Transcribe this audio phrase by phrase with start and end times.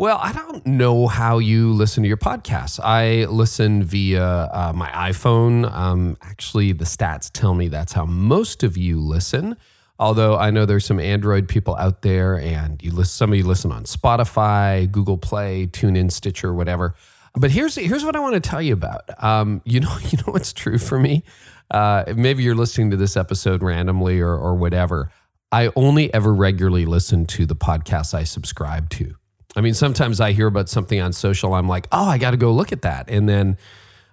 [0.00, 2.80] Well, I don't know how you listen to your podcasts.
[2.82, 5.70] I listen via uh, my iPhone.
[5.70, 9.58] Um, actually, the stats tell me that's how most of you listen.
[9.98, 13.44] Although I know there's some Android people out there, and you listen, some of you
[13.44, 16.94] listen on Spotify, Google Play, TuneIn, Stitcher, whatever.
[17.34, 19.02] But here's here's what I want to tell you about.
[19.22, 21.24] Um, you know, you know what's true for me.
[21.70, 25.12] Uh, maybe you're listening to this episode randomly or or whatever.
[25.52, 29.16] I only ever regularly listen to the podcasts I subscribe to.
[29.56, 31.54] I mean, sometimes I hear about something on social.
[31.54, 33.10] I'm like, oh, I got to go look at that.
[33.10, 33.58] And then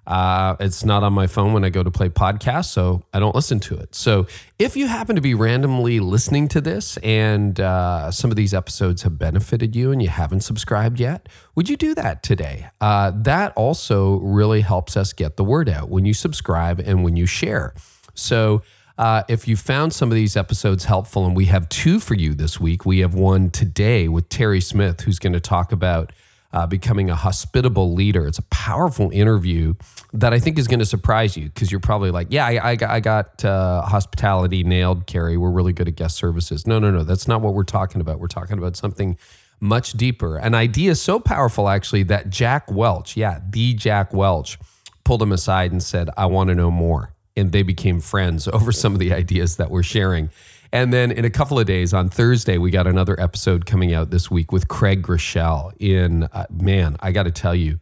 [0.07, 3.35] uh, it's not on my phone when I go to play podcasts, so I don't
[3.35, 3.93] listen to it.
[3.93, 4.25] So
[4.57, 9.01] if you happen to be randomly listening to this and uh, some of these episodes
[9.03, 12.67] have benefited you and you haven't subscribed yet, would you do that today?
[12.79, 17.17] Uh, that also really helps us get the word out when you subscribe and when
[17.17, 17.73] you share.
[18.13, 18.63] So,
[18.97, 22.33] uh, if you found some of these episodes helpful, and we have two for you
[22.33, 26.11] this week, we have one today with Terry Smith, who's going to talk about
[26.51, 28.25] uh, becoming a hospitable leader.
[28.25, 29.75] It's a powerful interview
[30.13, 32.77] that I think is going to surprise you because you're probably like, yeah, I, I,
[32.87, 35.37] I got uh, hospitality nailed, Carey.
[35.37, 36.65] We're really good at guest services.
[36.65, 37.03] No, no, no.
[37.03, 38.19] That's not what we're talking about.
[38.19, 39.17] We're talking about something
[39.59, 40.37] much deeper.
[40.37, 44.57] An idea so powerful, actually, that Jack Welch, yeah, the Jack Welch,
[45.03, 48.71] pulled him aside and said, I want to know more and they became friends over
[48.71, 50.29] some of the ideas that we're sharing.
[50.71, 54.09] And then in a couple of days on Thursday, we got another episode coming out
[54.09, 55.71] this week with Craig Groeschel.
[55.79, 57.79] In uh, man, I got to tell you,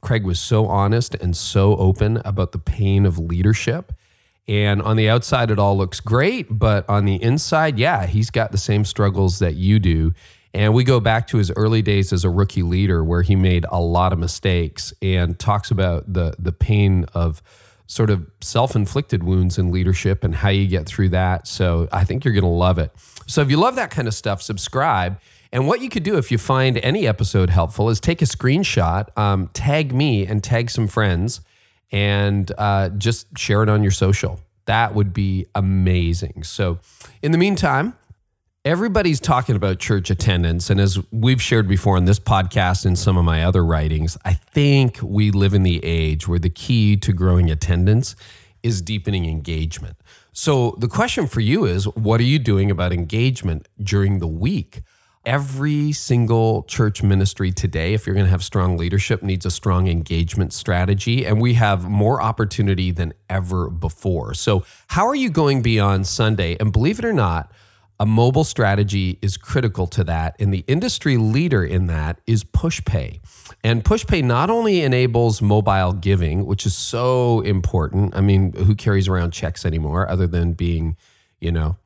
[0.00, 3.92] Craig was so honest and so open about the pain of leadership.
[4.46, 8.50] And on the outside, it all looks great, but on the inside, yeah, he's got
[8.50, 10.14] the same struggles that you do.
[10.54, 13.66] And we go back to his early days as a rookie leader, where he made
[13.70, 17.42] a lot of mistakes and talks about the the pain of
[17.88, 21.48] sort of self inflicted wounds in leadership and how you get through that.
[21.48, 22.92] So I think you're going to love it.
[23.26, 25.18] So if you love that kind of stuff, subscribe.
[25.50, 29.16] And what you could do if you find any episode helpful is take a screenshot,
[29.18, 31.40] um, tag me, and tag some friends,
[31.90, 34.40] and uh, just share it on your social.
[34.66, 36.42] That would be amazing.
[36.42, 36.80] So,
[37.22, 37.96] in the meantime,
[38.68, 40.68] Everybody's talking about church attendance.
[40.68, 44.34] And as we've shared before on this podcast and some of my other writings, I
[44.34, 48.14] think we live in the age where the key to growing attendance
[48.62, 49.96] is deepening engagement.
[50.34, 54.82] So the question for you is what are you doing about engagement during the week?
[55.24, 59.88] Every single church ministry today, if you're going to have strong leadership, needs a strong
[59.88, 61.24] engagement strategy.
[61.24, 64.34] And we have more opportunity than ever before.
[64.34, 66.58] So, how are you going beyond Sunday?
[66.60, 67.50] And believe it or not,
[68.00, 70.36] a mobile strategy is critical to that.
[70.38, 73.20] And the industry leader in that is PushPay.
[73.64, 78.14] And PushPay not only enables mobile giving, which is so important.
[78.14, 80.96] I mean, who carries around checks anymore other than being,
[81.40, 81.76] you know,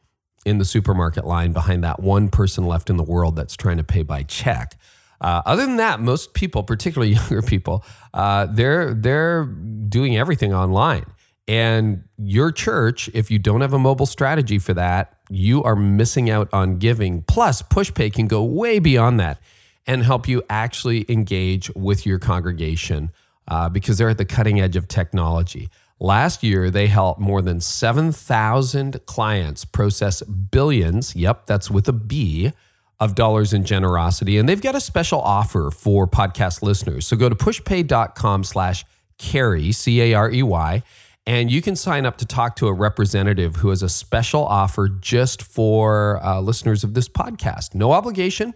[0.44, 3.84] in the supermarket line behind that one person left in the world that's trying to
[3.84, 4.76] pay by check?
[5.22, 11.06] Uh, other than that, most people, particularly younger people, uh, they're they're doing everything online.
[11.48, 16.30] And your church, if you don't have a mobile strategy for that, you are missing
[16.30, 17.22] out on giving.
[17.22, 19.40] Plus, PushPay can go way beyond that
[19.86, 23.10] and help you actually engage with your congregation
[23.48, 25.68] uh, because they're at the cutting edge of technology.
[25.98, 32.52] Last year, they helped more than 7,000 clients process billions, yep, that's with a B,
[33.00, 34.38] of dollars in generosity.
[34.38, 37.06] And they've got a special offer for podcast listeners.
[37.06, 38.84] So go to pushpay.com slash
[39.18, 40.82] carey, C-A-R-E-Y,
[41.26, 44.88] and you can sign up to talk to a representative who has a special offer
[44.88, 47.74] just for uh, listeners of this podcast.
[47.74, 48.54] No obligation,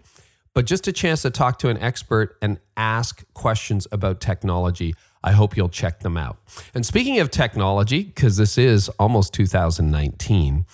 [0.53, 4.95] but just a chance to talk to an expert and ask questions about technology.
[5.22, 6.39] I hope you'll check them out.
[6.74, 10.66] And speaking of technology, because this is almost 2019,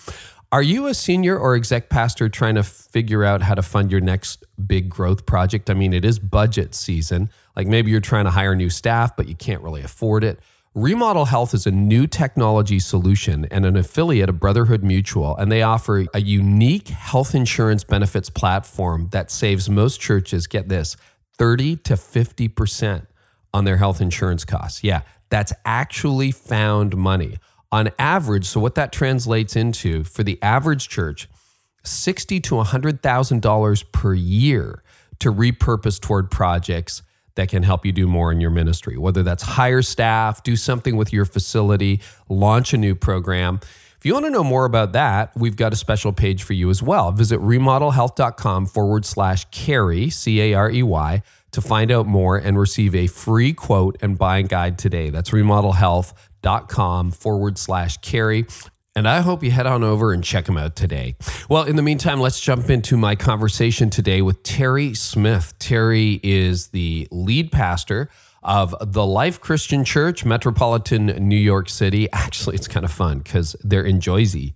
[0.52, 4.02] are you a senior or exec pastor trying to figure out how to fund your
[4.02, 5.70] next big growth project?
[5.70, 7.30] I mean, it is budget season.
[7.56, 10.40] Like maybe you're trying to hire new staff, but you can't really afford it.
[10.74, 15.60] Remodel Health is a new technology solution and an affiliate of Brotherhood Mutual, and they
[15.60, 20.96] offer a unique health insurance benefits platform that saves most churches, get this,
[21.36, 23.06] 30 to 50%
[23.52, 24.82] on their health insurance costs.
[24.82, 27.36] Yeah, that's actually found money.
[27.70, 31.28] On average, so what that translates into for the average church,
[31.84, 34.82] 60 to $100,000 per year
[35.18, 37.02] to repurpose toward projects
[37.34, 40.96] that can help you do more in your ministry, whether that's hire staff, do something
[40.96, 43.60] with your facility, launch a new program.
[44.02, 46.70] If you want to know more about that, we've got a special page for you
[46.70, 47.12] as well.
[47.12, 52.58] Visit remodelhealth.com forward slash carey, C A R E Y, to find out more and
[52.58, 55.10] receive a free quote and buying guide today.
[55.10, 58.46] That's remodelhealth.com forward slash carey.
[58.94, 61.16] And I hope you head on over and check them out today.
[61.48, 65.54] Well, in the meantime, let's jump into my conversation today with Terry Smith.
[65.58, 68.10] Terry is the lead pastor
[68.42, 72.10] of the Life Christian Church, Metropolitan New York City.
[72.12, 74.54] Actually, it's kind of fun because they're in Jersey.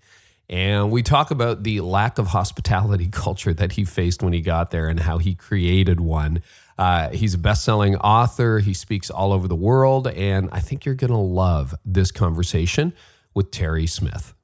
[0.50, 4.70] And we talk about the lack of hospitality culture that he faced when he got
[4.70, 6.42] there and how he created one.
[6.76, 10.08] Uh, he's a best selling author, he speaks all over the world.
[10.08, 12.92] And I think you're going to love this conversation
[13.36, 14.34] with Terry Smith.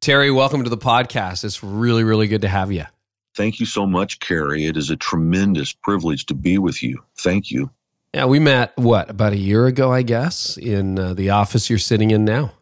[0.00, 1.44] Terry, welcome to the podcast.
[1.44, 2.86] It's really, really good to have you.
[3.36, 4.64] Thank you so much, Carey.
[4.64, 7.04] It is a tremendous privilege to be with you.
[7.18, 7.70] Thank you.
[8.14, 11.78] Yeah, we met, what, about a year ago, I guess, in uh, the office you're
[11.78, 12.52] sitting in now?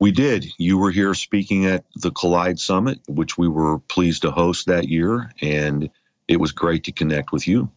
[0.00, 0.46] We did.
[0.58, 4.88] You were here speaking at the Collide Summit, which we were pleased to host that
[4.88, 5.88] year, and
[6.26, 7.70] it was great to connect with you.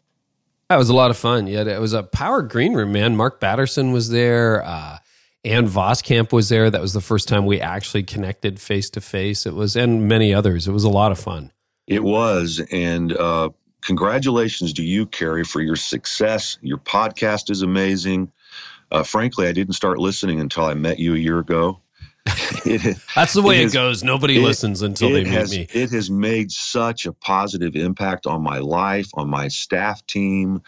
[0.69, 1.45] That was a lot of fun.
[1.45, 3.15] Yeah, it was a power green room, man.
[3.15, 4.63] Mark Batterson was there.
[4.65, 4.97] Uh,
[5.45, 6.69] Ann Voskamp was there.
[6.69, 9.45] That was the first time we actually connected face to face.
[9.45, 10.67] It was, and many others.
[10.67, 11.51] It was a lot of fun.
[11.85, 13.49] It was, and uh,
[13.81, 16.57] congratulations to you, Carey, for your success.
[16.61, 18.31] Your podcast is amazing.
[18.89, 21.79] Uh, frankly, I didn't start listening until I met you a year ago.
[22.65, 24.01] it, That's the way it, it goes.
[24.01, 25.67] Nobody it, listens until they meet has, me.
[25.73, 30.61] It has made such a positive impact on my life, on my staff team.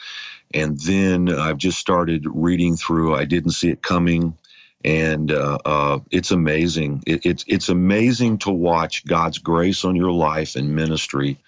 [0.54, 4.38] And then I've just started reading through I Didn't See It Coming
[4.86, 7.04] and uh, uh, it's amazing.
[7.08, 11.40] It, it's it's amazing to watch God's grace on your life and ministry,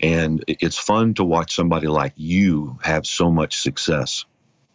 [0.00, 4.24] and it's fun to watch somebody like you have so much success.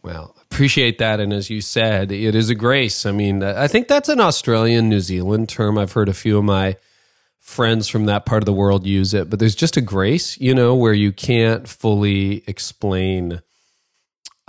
[0.04, 3.08] Well, appreciate that, and as you said, it is a grace.
[3.08, 5.80] I mean, I think that's an Australian, New Zealand term.
[5.80, 6.78] I've heard a few of my
[7.40, 10.54] friends from that part of the world use it, but there's just a grace, you
[10.54, 13.42] know, where you can't fully explain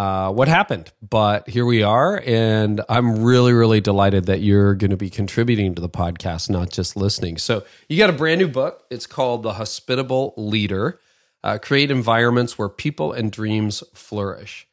[0.03, 0.91] uh, what happened.
[1.01, 2.21] But here we are.
[2.27, 6.71] And I'm really, really delighted that you're going to be contributing to the podcast, not
[6.71, 7.39] just listening.
[7.39, 8.85] So you got a brand new book.
[8.91, 11.01] It's called The Hospitable Leader
[11.45, 14.67] uh, Create Environments Where People and Dreams Flourish.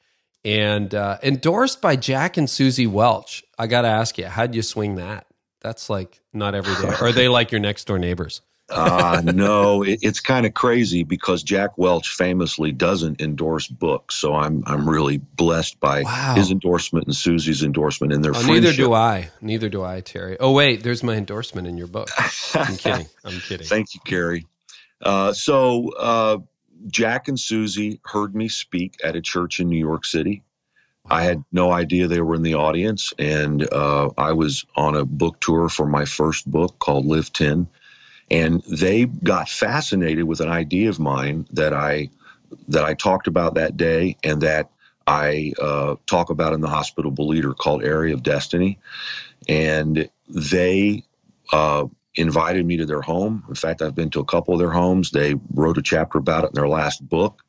[0.43, 3.43] And uh, endorsed by Jack and Susie Welch.
[3.57, 5.27] I got to ask you, how'd you swing that?
[5.61, 6.95] That's like not every day.
[7.01, 8.41] Are they like your next door neighbors?
[8.69, 14.15] Uh, no, it, it's kind of crazy because Jack Welch famously doesn't endorse books.
[14.15, 16.35] So I'm I'm really blessed by wow.
[16.35, 19.29] his endorsement and Susie's endorsement and their oh, Neither do I.
[19.41, 20.37] Neither do I, Terry.
[20.39, 22.09] Oh wait, there's my endorsement in your book.
[22.53, 23.07] I'm kidding.
[23.23, 23.67] I'm kidding.
[23.67, 24.45] Thank you, Carey.
[25.01, 26.37] Uh, so uh,
[26.87, 30.43] Jack and Susie heard me speak at a church in New York City.
[31.05, 31.17] Wow.
[31.17, 35.05] I had no idea they were in the audience, and uh, I was on a
[35.05, 37.67] book tour for my first book called Live 10
[38.31, 42.09] and they got fascinated with an idea of mine that I
[42.67, 44.69] that I talked about that day and that
[45.05, 48.79] I uh, talk about in the hospitable leader called Area of Destiny,
[49.47, 51.03] and they
[51.51, 51.85] uh,
[52.15, 53.43] invited me to their home.
[53.49, 55.09] In fact, I've been to a couple of their homes.
[55.11, 57.43] They wrote a chapter about it in their last book,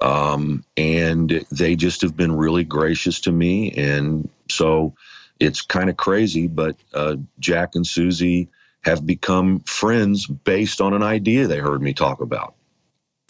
[0.00, 3.72] um, and they just have been really gracious to me.
[3.72, 4.94] And so
[5.40, 8.48] it's kind of crazy, but uh, Jack and Susie
[8.82, 12.54] have become friends based on an idea they heard me talk about.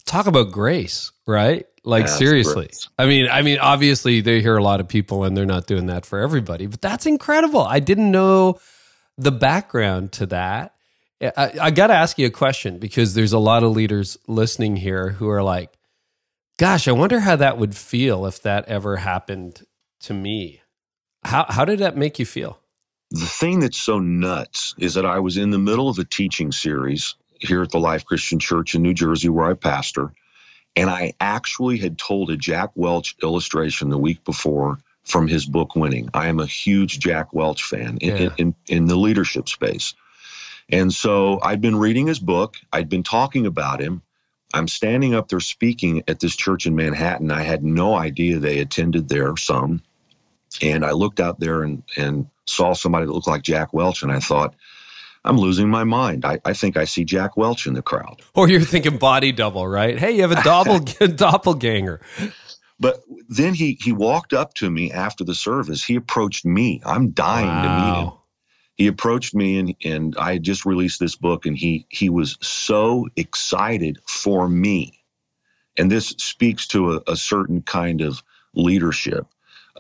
[0.04, 1.66] Talk about grace, right?
[1.84, 2.66] Like yeah, seriously.
[2.66, 2.88] Grace.
[2.98, 5.86] I mean, I mean obviously they hear a lot of people and they're not doing
[5.86, 7.62] that for everybody, but that's incredible.
[7.62, 8.58] I didn't know
[9.16, 10.74] the background to that.
[11.20, 14.76] I, I got to ask you a question because there's a lot of leaders listening
[14.76, 15.76] here who are like,
[16.58, 19.64] gosh, I wonder how that would feel if that ever happened
[20.00, 20.62] to me.
[21.24, 22.60] How, how did that make you feel?
[23.10, 26.52] The thing that's so nuts is that I was in the middle of a teaching
[26.52, 30.12] series here at the Life Christian Church in New Jersey, where I pastor.
[30.76, 35.74] And I actually had told a Jack Welch illustration the week before from his book
[35.74, 36.10] Winning.
[36.12, 38.28] I am a huge Jack Welch fan in, yeah.
[38.36, 39.94] in, in, the leadership space.
[40.68, 44.02] And so I'd been reading his book, I'd been talking about him.
[44.52, 47.30] I'm standing up there speaking at this church in Manhattan.
[47.30, 49.82] I had no idea they attended there, some.
[50.62, 54.12] And I looked out there and, and saw somebody that looked like Jack Welch, and
[54.12, 54.54] I thought,
[55.24, 56.24] I'm losing my mind.
[56.24, 58.22] I, I think I see Jack Welch in the crowd.
[58.34, 59.98] Or you're thinking body double, right?
[59.98, 62.00] Hey, you have a doppel, doppelganger.
[62.80, 65.84] But then he he walked up to me after the service.
[65.84, 66.80] He approached me.
[66.84, 67.62] I'm dying wow.
[67.62, 68.12] to meet him.
[68.76, 72.38] He approached me and and I had just released this book and he he was
[72.40, 75.02] so excited for me.
[75.76, 78.22] And this speaks to a, a certain kind of
[78.54, 79.26] leadership,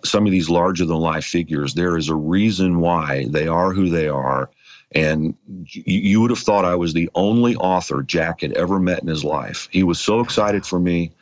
[0.04, 3.88] some of these larger than life figures, there is a reason why they are who
[3.88, 4.50] they are.
[4.92, 5.34] And
[5.66, 9.22] you, would have thought I was the only author Jack had ever met in his
[9.22, 9.68] life.
[9.70, 11.12] He was so excited for me,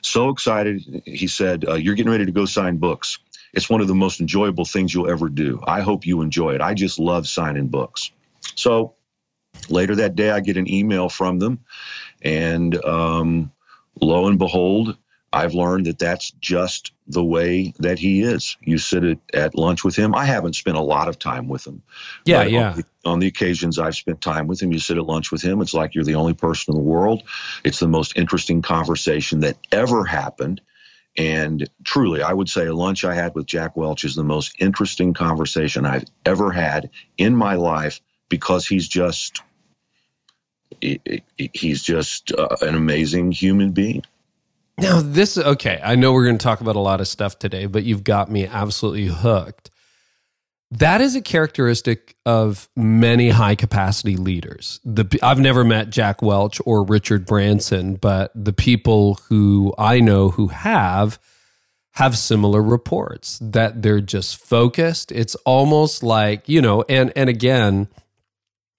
[0.00, 1.02] so excited.
[1.04, 3.18] He said, uh, You're getting ready to go sign books.
[3.52, 5.60] It's one of the most enjoyable things you'll ever do.
[5.66, 6.62] I hope you enjoy it.
[6.62, 8.10] I just love signing books.
[8.54, 8.94] So
[9.68, 11.60] later that day, I get an email from them.
[12.22, 13.52] And um,
[14.00, 14.96] lo and behold,
[15.32, 18.56] I've learned that that's just the way that he is.
[18.60, 20.14] You sit at, at lunch with him.
[20.14, 21.82] I haven't spent a lot of time with him.
[22.24, 22.70] Yeah, yeah.
[22.70, 25.42] On the, on the, occasions I've spent time with him, you sit at lunch with
[25.42, 25.60] him.
[25.60, 27.22] It's like you're the only person in the world.
[27.64, 30.60] It's the most interesting conversation that ever happened.
[31.16, 34.56] And truly, I would say a lunch I had with Jack Welch is the most
[34.58, 39.42] interesting conversation I've ever had in my life because he's just
[40.80, 44.02] he's just uh, an amazing human being.
[44.80, 47.66] Now, this, okay, I know we're going to talk about a lot of stuff today,
[47.66, 49.70] but you've got me absolutely hooked.
[50.70, 54.80] That is a characteristic of many high capacity leaders.
[54.84, 60.30] The, I've never met Jack Welch or Richard Branson, but the people who I know
[60.30, 61.18] who have
[61.94, 65.12] have similar reports that they're just focused.
[65.12, 67.88] It's almost like, you know, and and again,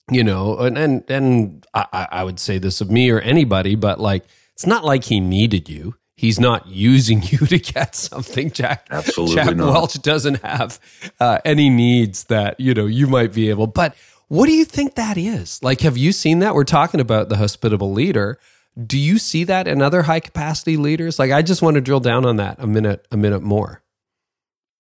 [0.09, 3.99] you know, and and, and I, I would say this of me or anybody, but
[3.99, 4.23] like
[4.61, 5.95] it's not like he needed you.
[6.15, 8.51] He's not using you to get something.
[8.51, 9.73] Jack, Absolutely Jack not.
[9.73, 10.79] Welch doesn't have
[11.19, 13.65] uh, any needs that you know you might be able.
[13.65, 13.95] But
[14.27, 15.63] what do you think that is?
[15.63, 16.53] Like, have you seen that?
[16.53, 18.37] We're talking about the hospitable leader.
[18.85, 21.17] Do you see that in other high capacity leaders?
[21.17, 23.81] Like, I just want to drill down on that a minute, a minute more.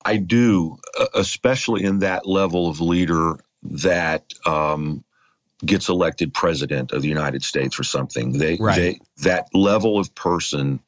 [0.05, 0.77] I do,
[1.15, 5.03] especially in that level of leader that um,
[5.65, 8.37] gets elected president of the United States or something.
[8.37, 8.75] They, right.
[8.75, 10.79] they that level of person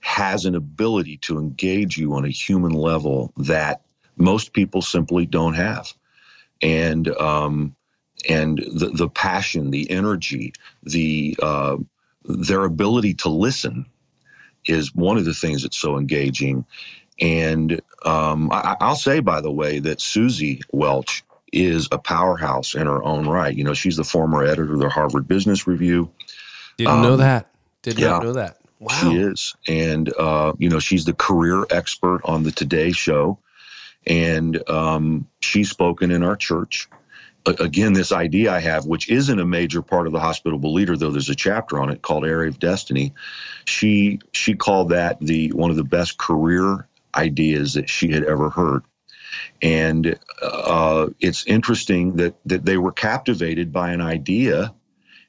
[0.00, 3.82] has an ability to engage you on a human level that
[4.16, 5.92] most people simply don't have.
[6.60, 7.76] And um,
[8.28, 11.76] and the the passion, the energy, the uh,
[12.24, 13.86] their ability to listen
[14.66, 16.64] is one of the things that's so engaging.
[17.20, 22.86] And um, I, will say, by the way, that Susie Welch is a powerhouse in
[22.86, 23.54] her own right.
[23.54, 26.10] You know, she's the former editor of the Harvard Business Review.
[26.76, 27.50] Didn't um, know that.
[27.82, 28.58] Did yeah, not know that.
[28.78, 29.00] Wow.
[29.00, 29.56] She is.
[29.66, 33.38] And, uh, you know, she's the career expert on the Today Show.
[34.06, 36.88] And um, she's spoken in our church.
[37.46, 41.10] Again, this idea I have, which isn't a major part of the hospitable leader, though
[41.10, 43.14] there's a chapter on it called Area of Destiny.
[43.64, 48.50] She she called that the one of the best career ideas that she had ever
[48.50, 48.82] heard.
[49.60, 54.74] And uh, it's interesting that, that they were captivated by an idea,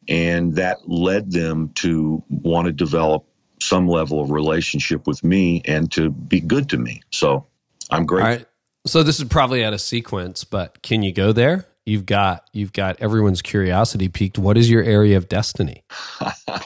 [0.07, 3.25] and that led them to want to develop
[3.61, 7.01] some level of relationship with me and to be good to me.
[7.11, 7.47] So
[7.89, 8.45] I'm grateful.
[8.85, 11.65] So this is probably out of sequence, but can you go there?
[11.85, 14.37] You've got you've got everyone's curiosity piqued.
[14.37, 15.83] What is your area of destiny?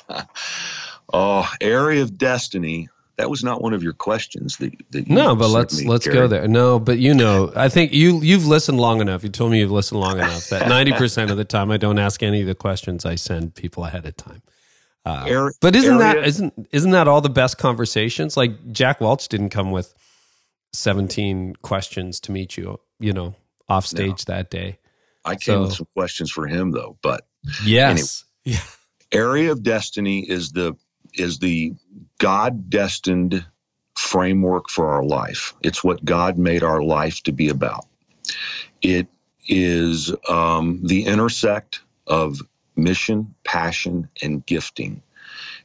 [1.14, 5.50] oh, area of destiny that was not one of your questions that, that no but
[5.50, 6.48] let's me, let's go there.
[6.48, 9.24] No but you know i think you you've listened long enough.
[9.24, 12.24] You told me you've listened long enough that 90% of the time i don't ask
[12.24, 13.06] any of the questions.
[13.06, 14.42] I send people ahead of time.
[15.06, 18.38] Uh, Air, but isn't area, that isn't isn't that all the best conversations?
[18.38, 19.94] Like jack welch didn't come with
[20.72, 23.36] 17 questions to meet you you know
[23.68, 24.36] off stage no.
[24.36, 24.80] that day.
[25.26, 27.28] I came so, with some questions for him though but
[27.66, 28.26] yes.
[28.46, 29.18] anyway, yeah.
[29.20, 30.76] Area of destiny is the
[31.16, 31.74] is the
[32.20, 33.46] God destined
[33.96, 35.54] framework for our life.
[35.62, 37.86] It's what God made our life to be about.
[38.82, 39.08] It
[39.48, 42.40] is um, the intersect of
[42.76, 45.02] mission, passion, and gifting.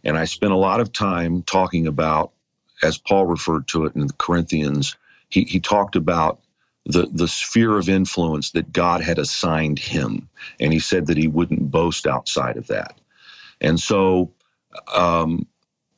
[0.04, 2.32] And I spent a lot of time talking about,
[2.82, 4.96] as Paul referred to it in the Corinthians,
[5.28, 6.40] he, he talked about
[6.86, 10.28] the, the sphere of influence that God had assigned him.
[10.58, 12.98] And he said that he wouldn't boast outside of that.
[13.60, 14.32] And so
[14.94, 15.46] um,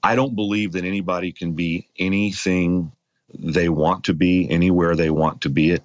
[0.02, 2.92] I don't believe that anybody can be anything
[3.38, 5.84] they want to be anywhere they want to be it.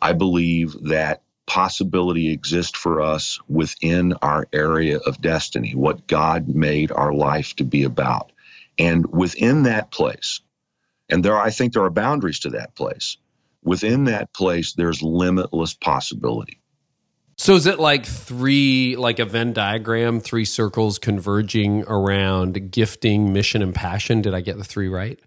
[0.00, 6.92] I believe that possibility exists for us within our area of destiny, what God made
[6.92, 8.32] our life to be about.
[8.78, 10.40] And within that place,
[11.08, 13.16] and there I think there are boundaries to that place.
[13.64, 16.60] Within that place, there's limitless possibility.
[17.38, 23.62] So is it like three, like a Venn diagram, three circles converging around gifting, mission,
[23.62, 24.22] and passion?
[24.22, 25.20] Did I get the three right?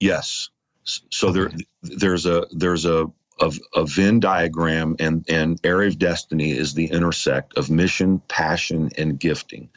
[0.00, 0.50] Yes.
[0.84, 1.38] So okay.
[1.38, 1.50] there,
[1.82, 3.06] there's a there's a
[3.38, 8.90] of a Venn diagram and, and area of destiny is the intersect of mission, passion,
[8.98, 9.70] and gifting.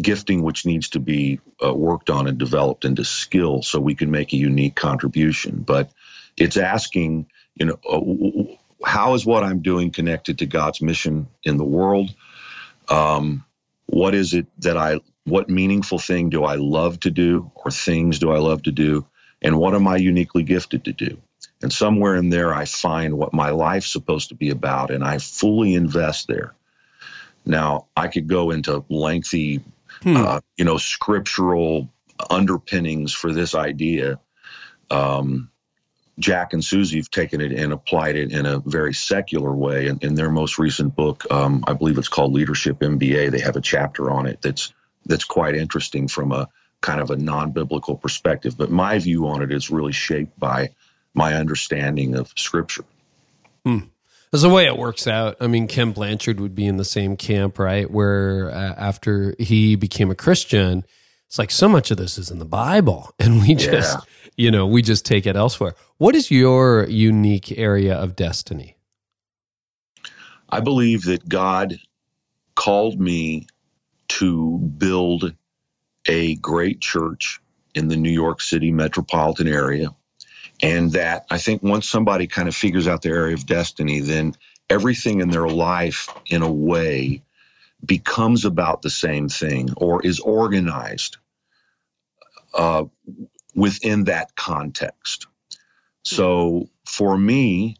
[0.00, 4.10] Gifting, which needs to be uh, worked on and developed into skill so we can
[4.10, 5.60] make a unique contribution.
[5.60, 5.90] But
[6.36, 11.56] it's asking, you know, uh, how is what I'm doing connected to God's mission in
[11.56, 12.14] the world?
[12.88, 13.44] Um,
[13.86, 18.18] what is it that I, what meaningful thing do I love to do or things
[18.18, 19.06] do I love to do?
[19.42, 21.18] And what am I uniquely gifted to do?
[21.62, 25.18] And somewhere in there, I find what my life's supposed to be about, and I
[25.18, 26.54] fully invest there.
[27.46, 29.62] Now, I could go into lengthy,
[30.02, 30.16] hmm.
[30.16, 31.90] uh, you know, scriptural
[32.30, 34.18] underpinnings for this idea.
[34.90, 35.50] Um,
[36.18, 39.88] Jack and Susie have taken it and applied it in a very secular way.
[39.88, 43.30] In, in their most recent book, um, I believe it's called Leadership MBA.
[43.30, 44.72] They have a chapter on it that's
[45.06, 46.48] that's quite interesting from a
[46.80, 48.56] kind of a non-biblical perspective.
[48.56, 50.70] But my view on it is really shaped by
[51.14, 52.84] my understanding of Scripture.
[53.64, 53.80] Hmm.
[54.30, 55.36] That's the way it works out.
[55.40, 57.88] I mean, Ken Blanchard would be in the same camp, right?
[57.88, 60.84] Where uh, after he became a Christian,
[61.28, 64.23] it's like so much of this is in the Bible, and we just, yeah.
[64.36, 65.74] You know, we just take it elsewhere.
[65.98, 68.76] What is your unique area of destiny?
[70.48, 71.78] I believe that God
[72.54, 73.46] called me
[74.08, 75.34] to build
[76.06, 77.40] a great church
[77.74, 79.88] in the New York City metropolitan area
[80.62, 84.34] and that I think once somebody kind of figures out their area of destiny, then
[84.70, 87.22] everything in their life, in a way,
[87.84, 91.16] becomes about the same thing or is organized
[92.54, 92.84] uh,
[93.54, 95.26] within that context.
[96.04, 97.76] So for me,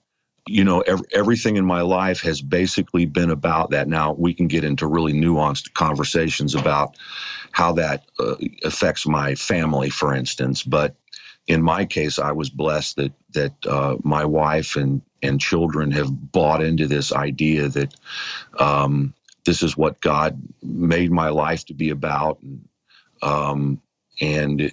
[0.47, 3.89] you know, every, everything in my life has basically been about that.
[3.89, 6.97] Now, we can get into really nuanced conversations about
[7.51, 10.97] how that uh, affects my family, for instance, but
[11.47, 16.09] in my case, I was blessed that that uh, my wife and and children have
[16.11, 17.95] bought into this idea that
[18.59, 19.15] um,
[19.45, 22.39] this is what God made my life to be about,
[23.23, 23.81] um,
[24.21, 24.73] and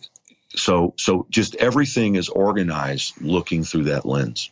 [0.55, 4.50] so so just everything is organized looking through that lens.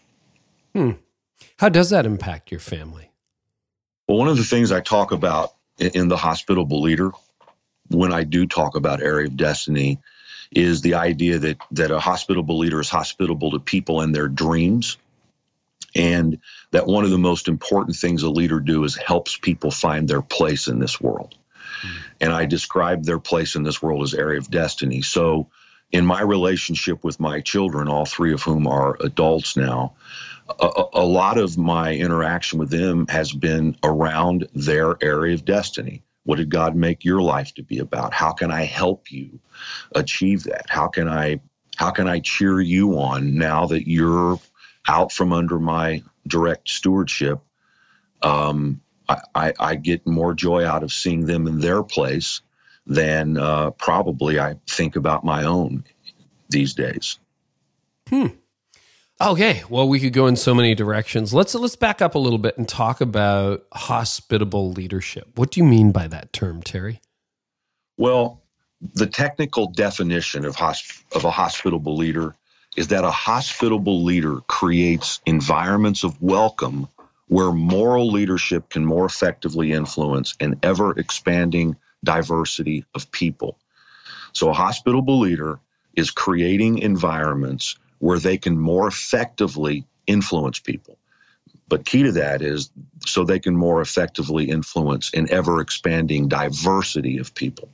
[0.74, 0.92] Hmm.
[1.58, 3.12] How does that impact your family?
[4.08, 7.12] Well, one of the things I talk about in, in the hospitable leader,
[7.90, 10.00] when I do talk about area of destiny,
[10.52, 14.98] is the idea that that a hospitable leader is hospitable to people and their dreams
[15.96, 16.40] and
[16.72, 20.22] that one of the most important things a leader do is helps people find their
[20.22, 21.36] place in this world
[21.82, 21.98] mm-hmm.
[22.22, 25.48] and i describe their place in this world as area of destiny so
[25.92, 29.96] in my relationship with my children all three of whom are adults now
[30.60, 36.04] a, a lot of my interaction with them has been around their area of destiny
[36.30, 38.14] what did God make your life to be about?
[38.14, 39.40] How can I help you
[39.96, 40.66] achieve that?
[40.70, 41.40] How can I
[41.76, 44.40] how can I cheer you on now that you're
[44.88, 47.40] out from under my direct stewardship?
[48.22, 52.42] Um, I, I, I, get more joy out of seeing them in their place
[52.90, 55.86] than uh, probably I think about my own
[56.50, 57.20] these days.
[58.10, 58.28] Hmm.
[59.22, 61.34] Okay, well, we could go in so many directions.
[61.34, 65.28] Let's let's back up a little bit and talk about hospitable leadership.
[65.36, 67.00] What do you mean by that term, Terry?
[67.98, 68.42] Well,
[68.94, 72.36] the technical definition of hosp- of a hospitable leader
[72.78, 76.88] is that a hospitable leader creates environments of welcome
[77.28, 83.58] where moral leadership can more effectively influence an ever expanding diversity of people.
[84.34, 85.60] So, a hospitable leader
[85.96, 90.98] is creating environments where they can more effectively influence people.
[91.68, 92.72] But key to that is
[93.06, 97.70] so they can more effectively influence an ever expanding diversity of people.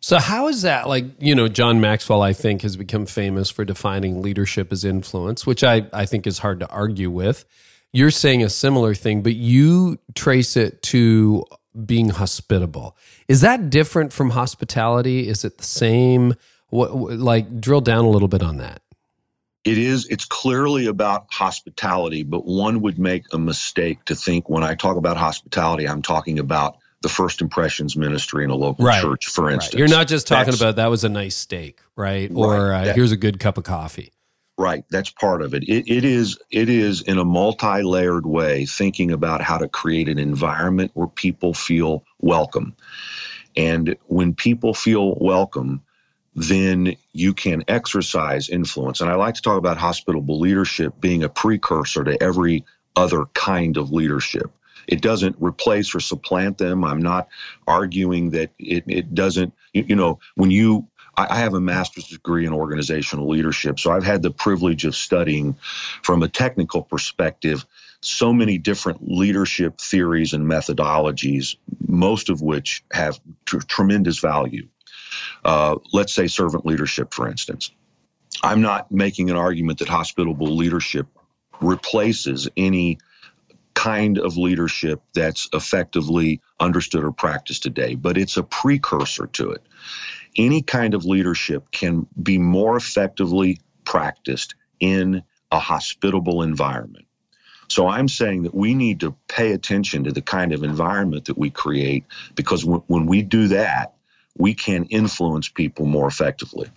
[0.00, 3.64] So, how is that like, you know, John Maxwell, I think, has become famous for
[3.64, 7.44] defining leadership as influence, which I, I think is hard to argue with.
[7.92, 11.44] You're saying a similar thing, but you trace it to
[11.86, 12.96] being hospitable.
[13.28, 15.28] Is that different from hospitality?
[15.28, 16.34] Is it the same?
[16.68, 18.82] What, like, drill down a little bit on that
[19.64, 24.62] it is it's clearly about hospitality but one would make a mistake to think when
[24.62, 29.02] i talk about hospitality i'm talking about the first impressions ministry in a local right.
[29.02, 29.78] church for instance right.
[29.78, 32.88] you're not just talking that's, about that was a nice steak right or right.
[32.88, 34.12] Uh, here's a good cup of coffee
[34.60, 35.64] right that's part of it.
[35.64, 40.18] it it is it is in a multi-layered way thinking about how to create an
[40.18, 42.74] environment where people feel welcome
[43.56, 45.82] and when people feel welcome
[46.34, 49.00] then you can exercise influence.
[49.00, 52.64] And I like to talk about hospitable leadership being a precursor to every
[52.96, 54.50] other kind of leadership.
[54.86, 56.84] It doesn't replace or supplant them.
[56.84, 57.28] I'm not
[57.66, 60.86] arguing that it, it doesn't, you, you know, when you,
[61.30, 65.56] I have a master's degree in organizational leadership, so I've had the privilege of studying
[66.02, 67.66] from a technical perspective
[68.02, 71.56] so many different leadership theories and methodologies,
[71.86, 74.68] most of which have tr- tremendous value.
[75.44, 77.70] Uh, let's say servant leadership, for instance.
[78.42, 81.06] I'm not making an argument that hospitable leadership
[81.60, 82.98] replaces any
[83.74, 89.62] kind of leadership that's effectively understood or practiced today, but it's a precursor to it.
[90.36, 97.06] Any kind of leadership can be more effectively practiced in a hospitable environment.
[97.68, 101.38] So I'm saying that we need to pay attention to the kind of environment that
[101.38, 103.94] we create because w- when we do that,
[104.36, 106.68] we can influence people more effectively.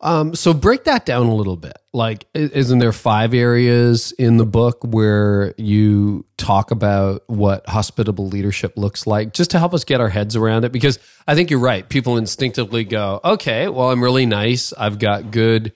[0.00, 1.76] Um, so break that down a little bit.
[1.92, 8.76] Like, isn't there five areas in the book where you talk about what hospitable leadership
[8.76, 10.70] looks like, just to help us get our heads around it?
[10.70, 11.88] Because I think you're right.
[11.88, 14.72] People instinctively go, "Okay, well, I'm really nice.
[14.72, 15.72] I've got good,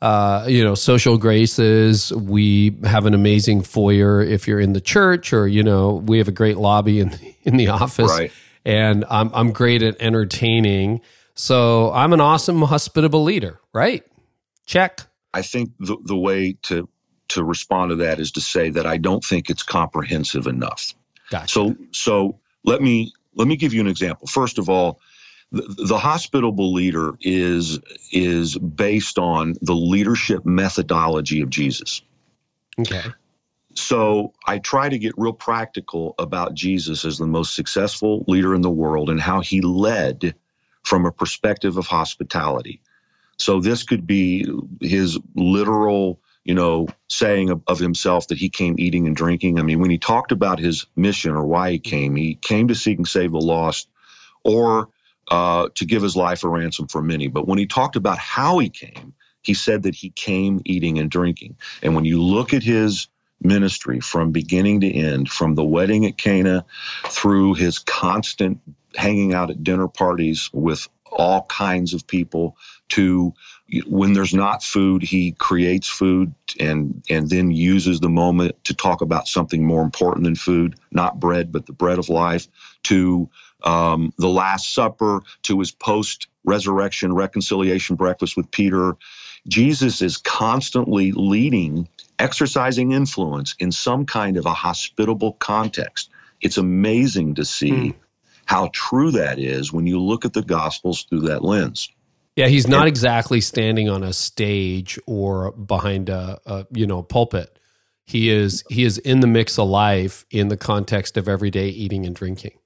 [0.00, 2.12] uh, you know, social graces.
[2.12, 6.28] We have an amazing foyer if you're in the church, or you know, we have
[6.28, 8.30] a great lobby in in the office, right.
[8.64, 11.00] and I'm I'm great at entertaining."
[11.36, 14.02] So I'm an awesome, hospitable leader, right?
[14.64, 15.02] Check.
[15.32, 16.88] I think the, the way to
[17.28, 20.94] to respond to that is to say that I don't think it's comprehensive enough.
[21.30, 21.48] Gotcha.
[21.48, 24.26] So so let me let me give you an example.
[24.26, 25.00] First of all,
[25.52, 27.78] the, the hospitable leader is
[28.10, 32.00] is based on the leadership methodology of Jesus.
[32.80, 33.02] Okay.
[33.74, 38.62] So I try to get real practical about Jesus as the most successful leader in
[38.62, 40.34] the world and how he led
[40.86, 42.80] from a perspective of hospitality.
[43.38, 44.48] So this could be
[44.80, 49.58] his literal, you know, saying of, of, himself that he came eating and drinking.
[49.58, 52.74] I mean, when he talked about his mission or why he came, he came to
[52.76, 53.88] seek and save the lost
[54.44, 54.88] or
[55.28, 57.26] uh, to give his life a ransom for many.
[57.26, 61.10] But when he talked about how he came, he said that he came eating and
[61.10, 61.56] drinking.
[61.82, 63.08] And when you look at his
[63.42, 66.64] ministry from beginning to end, from the wedding at Cana
[67.08, 68.60] through his constant
[68.96, 72.56] hanging out at dinner parties with all kinds of people
[72.88, 73.32] to
[73.86, 79.00] when there's not food he creates food and and then uses the moment to talk
[79.00, 82.48] about something more important than food not bread but the bread of life
[82.82, 83.28] to
[83.64, 88.96] um, the last supper to his post resurrection reconciliation breakfast with peter.
[89.48, 96.10] Jesus is constantly leading exercising influence in some kind of a hospitable context.
[96.40, 97.94] It's amazing to see mm
[98.46, 101.90] how true that is when you look at the Gospels through that lens.
[102.36, 107.02] Yeah, he's not and, exactly standing on a stage or behind a, a, you know
[107.02, 107.58] pulpit.
[108.04, 112.06] He is he is in the mix of life in the context of everyday eating
[112.06, 112.58] and drinking.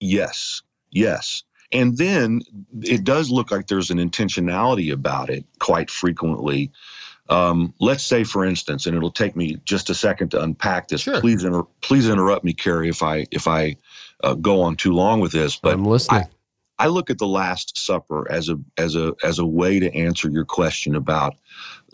[0.00, 2.40] Yes, yes, and then
[2.80, 6.70] it does look like there's an intentionality about it quite frequently.
[7.28, 11.02] Um, let's say, for instance, and it'll take me just a second to unpack this.
[11.02, 11.20] Sure.
[11.20, 13.76] Please, inter- please interrupt me, Carey, if I if I
[14.22, 16.22] uh, go on too long with this, but I'm listening.
[16.78, 19.94] I, I look at the Last Supper as a as a as a way to
[19.94, 21.36] answer your question about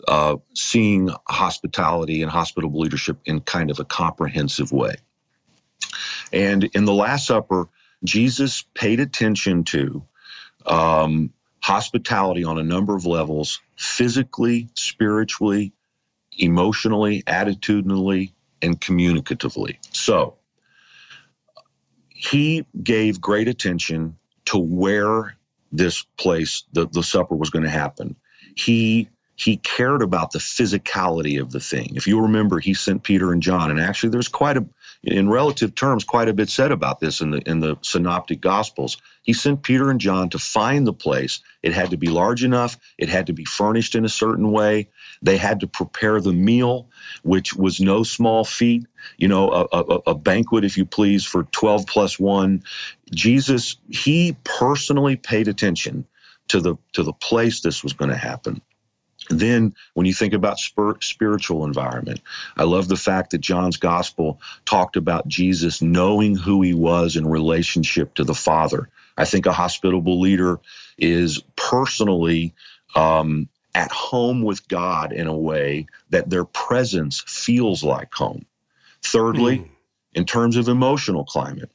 [0.07, 4.95] uh, seeing hospitality and hospitable leadership in kind of a comprehensive way.
[6.31, 7.67] And in the Last Supper,
[8.03, 10.03] Jesus paid attention to
[10.65, 15.73] um, hospitality on a number of levels physically, spiritually,
[16.37, 19.77] emotionally, attitudinally, and communicatively.
[19.91, 20.35] So,
[22.15, 25.35] he gave great attention to where
[25.71, 28.15] this place, the, the supper was going to happen.
[28.55, 31.91] He he cared about the physicality of the thing.
[31.95, 34.65] If you remember, he sent Peter and John, and actually, there's quite a,
[35.03, 38.97] in relative terms, quite a bit said about this in the in the synoptic gospels.
[39.21, 41.41] He sent Peter and John to find the place.
[41.63, 42.77] It had to be large enough.
[42.97, 44.89] It had to be furnished in a certain way.
[45.21, 46.89] They had to prepare the meal,
[47.23, 48.85] which was no small feat.
[49.17, 52.63] You know, a, a, a banquet, if you please, for 12 plus one.
[53.11, 56.05] Jesus, he personally paid attention
[56.47, 58.61] to the to the place this was going to happen.
[59.29, 62.21] Then, when you think about spir- spiritual environment,
[62.55, 67.27] I love the fact that John's gospel talked about Jesus knowing who he was in
[67.27, 68.89] relationship to the Father.
[69.17, 70.59] I think a hospitable leader
[70.97, 72.53] is personally
[72.95, 78.45] um, at home with God in a way that their presence feels like home.
[79.01, 79.69] Thirdly, mm.
[80.13, 81.71] in terms of emotional climate,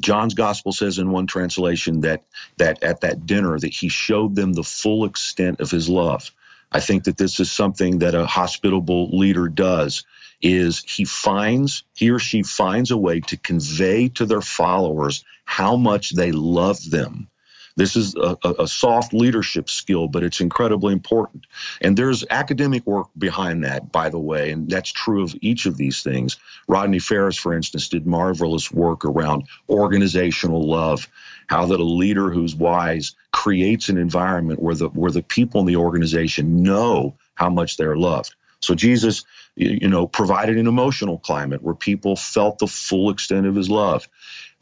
[0.00, 2.24] John's gospel says in one translation that
[2.56, 6.30] that at that dinner that he showed them the full extent of his love.
[6.72, 10.04] I think that this is something that a hospitable leader does
[10.40, 15.76] is he finds he or she finds a way to convey to their followers how
[15.76, 17.28] much they love them
[17.76, 21.46] This is a, a, soft leadership skill, but it's incredibly important.
[21.80, 25.76] And there's academic work behind that, by the way, and that's true of each of
[25.76, 26.36] these things.
[26.68, 31.08] Rodney Ferris, for instance, did marvelous work around organizational love,
[31.46, 35.66] how that a leader who's wise creates an environment where the where the people in
[35.66, 38.36] the organization know how much they're loved.
[38.60, 39.24] So Jesus,
[39.56, 44.08] you know, provided an emotional climate where people felt the full extent of his love.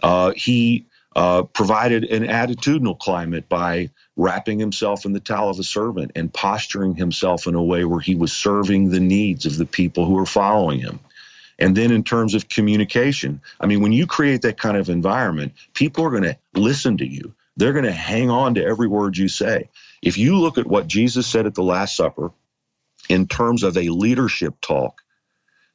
[0.02, 5.62] Uh, he uh, provided an attitudinal climate by wrapping himself in the towel of a
[5.62, 9.66] servant and posturing himself in a way where he was serving the needs of the
[9.66, 11.00] people who are following him.
[11.58, 15.52] And then in terms of communication, I mean, when you create that kind of environment,
[15.74, 17.34] people are going to listen to you.
[17.56, 19.70] They're going to hang on to every word you say.
[20.02, 22.32] If you look at what Jesus said at the Last Supper
[23.08, 25.02] in terms of a leadership talk,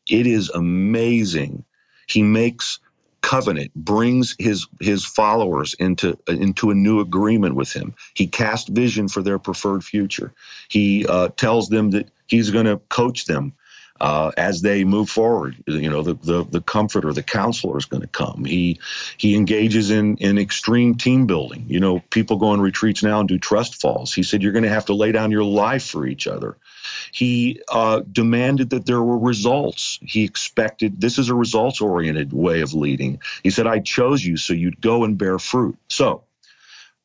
[0.10, 1.66] it is amazing.
[2.08, 2.80] He makes
[3.22, 9.10] covenant brings his his followers into into a new agreement with him he casts vision
[9.10, 10.34] for their preferred future
[10.70, 13.54] he uh, tells them that he's going to coach them
[14.00, 15.56] uh, as they move forward.
[15.68, 18.46] You know, the the, the comforter, the counselor is going to come.
[18.46, 18.80] He
[19.18, 21.66] he engages in in extreme team building.
[21.68, 24.14] You know, people go on retreats now and do trust falls.
[24.14, 26.58] He said you're going to have to lay down your life for each other.
[27.12, 30.00] He uh, demanded that there were results.
[30.02, 33.22] He expected this is a results oriented way of leading.
[33.44, 35.78] He said, I chose you so you'd go and bear fruit.
[35.90, 36.24] So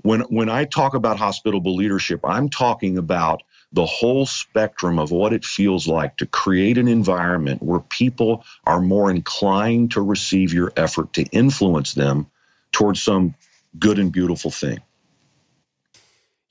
[0.03, 5.33] when when I talk about hospitable leadership, I'm talking about the whole spectrum of what
[5.33, 10.73] it feels like to create an environment where people are more inclined to receive your
[10.77, 12.27] effort to influence them
[12.73, 13.35] towards some
[13.79, 14.81] good and beautiful thing.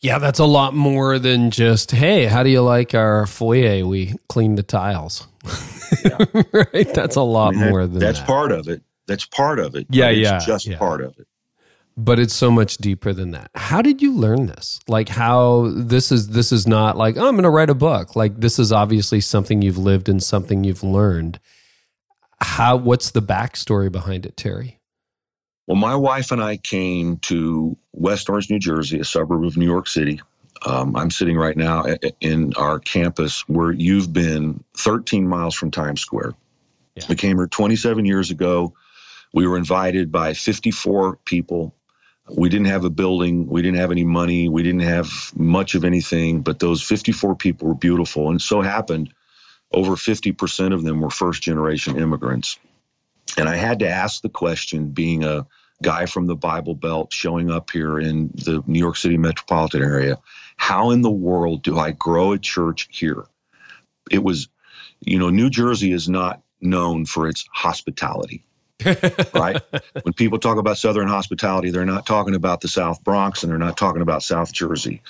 [0.01, 3.86] Yeah, that's a lot more than just, hey, how do you like our foyer?
[3.86, 5.27] We cleaned the tiles.
[6.05, 6.17] Yeah.
[6.53, 6.93] right?
[6.93, 8.27] That's a lot I mean, more than that's that.
[8.27, 8.82] part of it.
[9.08, 9.88] That's part of it.
[9.89, 10.39] Yeah, yeah.
[10.39, 10.77] just yeah.
[10.77, 11.27] part of it
[11.99, 13.51] but it's so much deeper than that.
[13.55, 14.79] How did you learn this?
[14.88, 18.15] Like how this is this is not like oh, i'm going to write a book.
[18.15, 21.39] Like this is obviously something you've lived and something you've learned.
[22.39, 24.79] How what's the backstory behind it terry?
[25.67, 29.65] Well my wife and i came to west orange new jersey a suburb of new
[29.65, 30.21] york city.
[30.65, 31.85] Um, i'm sitting right now
[32.21, 36.33] in our campus where you've been 13 miles from times square.
[36.95, 37.03] Yeah.
[37.09, 38.73] we came here 27 years ago.
[39.33, 41.75] We were invited by 54 people
[42.35, 45.83] we didn't have a building, we didn't have any money, we didn't have much of
[45.83, 48.29] anything, but those 54 people were beautiful.
[48.29, 49.13] And so happened
[49.71, 52.57] over 50% of them were first generation immigrants.
[53.37, 55.45] And I had to ask the question, being a
[55.81, 60.17] guy from the Bible Belt showing up here in the New York City metropolitan area,
[60.57, 63.25] how in the world do I grow a church here?
[64.09, 64.49] It was,
[65.01, 68.43] you know, New Jersey is not known for its hospitality
[69.33, 69.61] right?
[70.03, 73.59] When people talk about Southern hospitality, they're not talking about the South Bronx and they're
[73.59, 75.01] not talking about South Jersey.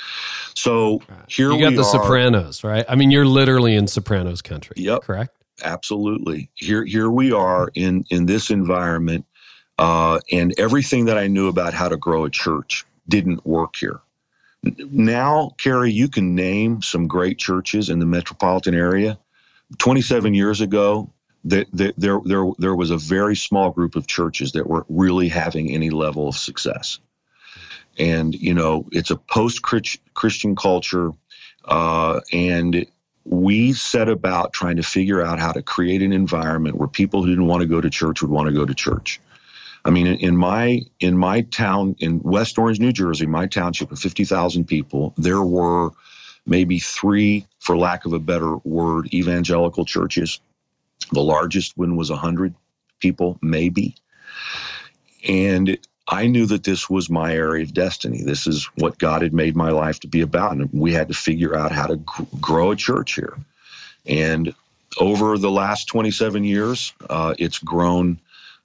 [0.55, 2.03] So here we you got the are.
[2.03, 2.85] Sopranos, right?
[2.89, 4.75] I mean, you're literally in Sopranos country.
[4.77, 5.35] Yep, correct.
[5.63, 6.49] Absolutely.
[6.55, 9.25] Here, here we are in in this environment,
[9.77, 13.99] uh, and everything that I knew about how to grow a church didn't work here.
[14.63, 19.17] Now, Carey, you can name some great churches in the metropolitan area.
[19.77, 21.11] 27 years ago,
[21.43, 25.71] there, there, there, there was a very small group of churches that were really having
[25.71, 26.99] any level of success.
[27.97, 31.11] And, you know, it's a post Christian culture.
[31.65, 32.85] Uh, and
[33.25, 37.29] we set about trying to figure out how to create an environment where people who
[37.29, 39.19] didn't want to go to church would want to go to church.
[39.85, 43.99] I mean, in my in my town in West Orange, New Jersey, my township of
[43.99, 45.91] fifty thousand people, there were
[46.45, 50.39] maybe three, for lack of a better word, evangelical churches.
[51.11, 52.53] The largest one was 100
[52.99, 53.95] people, maybe.
[55.27, 58.23] And I knew that this was my area of destiny.
[58.23, 60.53] This is what God had made my life to be about.
[60.53, 61.97] And we had to figure out how to
[62.41, 63.37] grow a church here.
[64.05, 64.53] And
[64.97, 68.19] over the last 27 years, uh, it's grown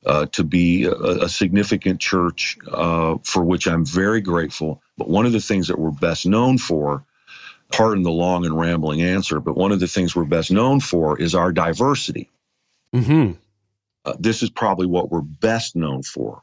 [0.07, 4.83] uh, to be a, a significant church uh, for which I'm very grateful.
[4.97, 7.05] But one of the things that we're best known for
[7.77, 11.21] pardon the long and rambling answer, but one of the things we're best known for
[11.21, 12.31] is our diversity.
[12.95, 13.33] Mm-hmm.
[14.05, 16.43] Uh, this is probably what we're best known for.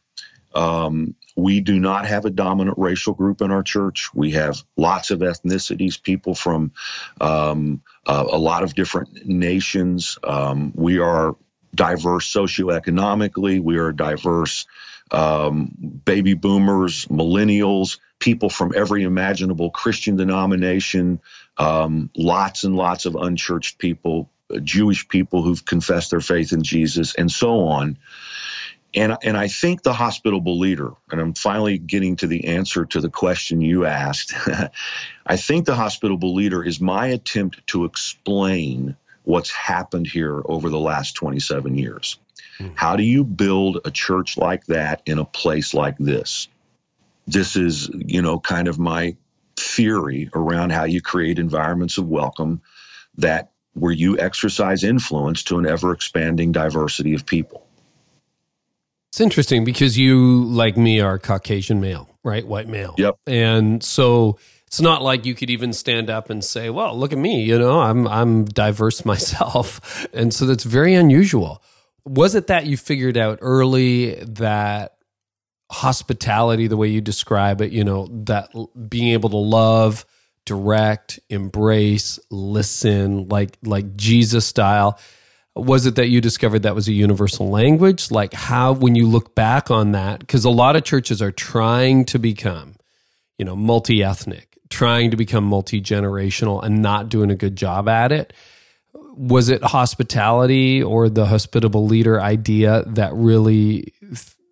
[0.53, 4.13] Um, we do not have a dominant racial group in our church.
[4.13, 6.73] We have lots of ethnicities, people from
[7.21, 10.17] um, uh, a lot of different nations.
[10.23, 11.37] Um, we are
[11.73, 13.61] diverse socioeconomically.
[13.61, 14.65] We are diverse
[15.11, 15.71] um,
[16.03, 21.19] baby boomers, millennials, people from every imaginable Christian denomination,
[21.57, 26.63] um, lots and lots of unchurched people, uh, Jewish people who've confessed their faith in
[26.63, 27.97] Jesus, and so on.
[28.93, 33.01] And, and I think the hospitable leader, and I'm finally getting to the answer to
[33.01, 34.33] the question you asked.
[35.25, 40.79] I think the hospitable leader is my attempt to explain what's happened here over the
[40.79, 42.17] last 27 years.
[42.59, 42.73] Mm-hmm.
[42.75, 46.49] How do you build a church like that in a place like this?
[47.27, 49.15] This is, you know, kind of my
[49.55, 52.61] theory around how you create environments of welcome
[53.17, 57.65] that where you exercise influence to an ever expanding diversity of people.
[59.11, 62.45] It's interesting because you, like me, are Caucasian male, right?
[62.45, 62.95] White male.
[62.97, 63.17] Yep.
[63.27, 67.17] And so it's not like you could even stand up and say, "Well, look at
[67.17, 71.61] me, you know, I'm I'm diverse myself." And so that's very unusual.
[72.05, 74.95] Was it that you figured out early that
[75.71, 78.49] hospitality the way you describe it, you know, that
[78.89, 80.05] being able to love,
[80.45, 84.99] direct, embrace, listen like like Jesus style
[85.53, 89.35] was it that you discovered that was a universal language like how when you look
[89.35, 92.73] back on that cuz a lot of churches are trying to become
[93.37, 98.11] you know multi-ethnic trying to become multi generational and not doing a good job at
[98.11, 98.33] it.
[98.93, 103.93] Was it hospitality or the hospitable leader idea that really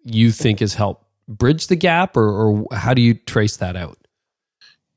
[0.03, 3.97] you think has helped bridge the gap, or, or how do you trace that out?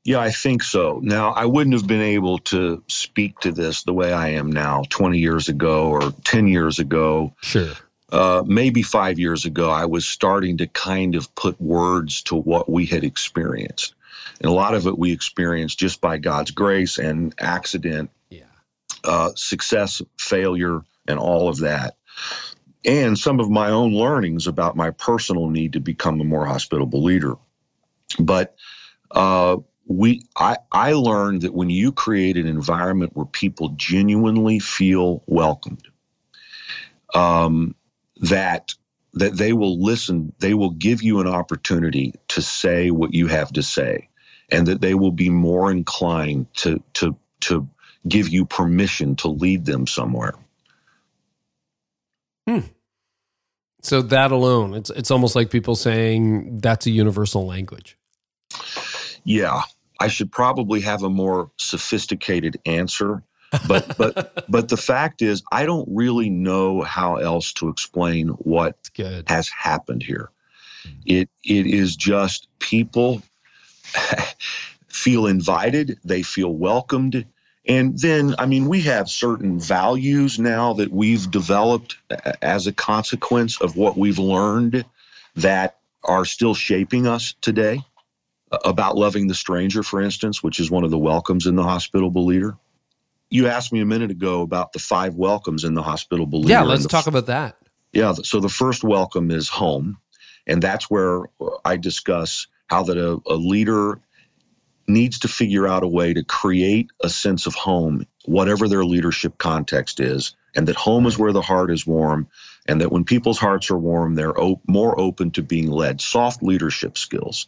[0.03, 0.99] Yeah, I think so.
[1.01, 4.83] Now, I wouldn't have been able to speak to this the way I am now
[4.89, 7.33] 20 years ago or 10 years ago.
[7.41, 7.71] Sure.
[8.11, 12.69] Uh, maybe five years ago, I was starting to kind of put words to what
[12.69, 13.95] we had experienced.
[14.41, 18.43] And a lot of it we experienced just by God's grace and accident, yeah.
[19.05, 21.95] uh, success, failure, and all of that.
[22.85, 27.03] And some of my own learnings about my personal need to become a more hospitable
[27.03, 27.35] leader.
[28.19, 28.55] But
[29.11, 35.23] uh, we, I, I learned that when you create an environment where people genuinely feel
[35.27, 35.87] welcomed,
[37.13, 37.75] um,
[38.21, 38.73] that
[39.15, 43.53] that they will listen, they will give you an opportunity to say what you have
[43.53, 44.09] to say
[44.49, 47.69] and that they will be more inclined to to to
[48.07, 50.33] give you permission to lead them somewhere.
[52.47, 52.59] Hmm.
[53.81, 57.97] So that alone, it's it's almost like people saying that's a universal language.
[59.25, 59.61] Yeah,
[59.99, 63.23] I should probably have a more sophisticated answer,
[63.67, 68.77] but but but the fact is, I don't really know how else to explain what
[69.27, 70.29] has happened here.
[70.83, 70.89] Hmm.
[71.05, 73.21] It it is just people
[74.87, 77.25] feel invited, they feel welcomed.
[77.65, 81.97] And then, I mean, we have certain values now that we've developed
[82.41, 84.83] as a consequence of what we've learned
[85.37, 87.81] that are still shaping us today
[88.51, 92.25] about loving the stranger, for instance, which is one of the welcomes in the hospitable
[92.25, 92.57] leader.
[93.29, 96.51] You asked me a minute ago about the five welcomes in the hospitable leader.
[96.51, 97.57] Yeah, let's talk about that.
[97.93, 99.97] Yeah, so the first welcome is home,
[100.45, 104.01] and that's where uh, I discuss how that a, a leader
[104.87, 109.37] needs to figure out a way to create a sense of home, whatever their leadership
[109.37, 112.27] context is, and that home is where the heart is warm,
[112.67, 116.01] and that when people's hearts are warm, they're op- more open to being led.
[116.01, 117.47] Soft leadership skills.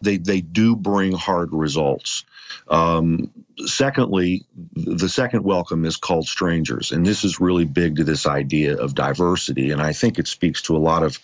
[0.00, 2.24] They, they do bring hard results.
[2.68, 3.30] Um,
[3.66, 4.44] secondly,
[4.74, 8.94] the second welcome is called strangers, and this is really big to this idea of
[8.94, 11.18] diversity, and I think it speaks to a lot of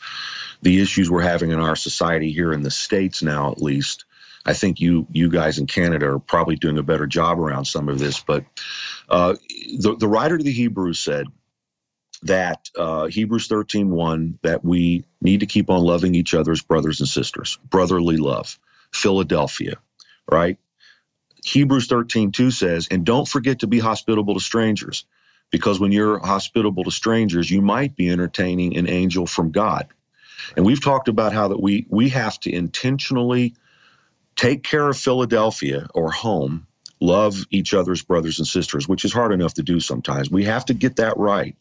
[0.62, 4.04] the issues we're having in our society here in the states now, at least.
[4.46, 7.90] I think you you guys in Canada are probably doing a better job around some
[7.90, 8.44] of this, but
[9.08, 9.36] uh,
[9.78, 11.26] the the writer of the Hebrews said
[12.24, 16.62] that uh, Hebrews 13, 1, that we need to keep on loving each other as
[16.62, 18.60] brothers and sisters, brotherly love,
[18.92, 19.76] Philadelphia,
[20.30, 20.58] right?
[21.44, 25.06] Hebrews 13, 2 says, and don't forget to be hospitable to strangers,
[25.50, 29.88] because when you're hospitable to strangers, you might be entertaining an angel from God.
[30.56, 33.54] And we've talked about how that we we have to intentionally
[34.36, 36.66] take care of Philadelphia or home,
[37.00, 40.30] love each other's brothers and sisters, which is hard enough to do sometimes.
[40.30, 41.56] We have to get that right.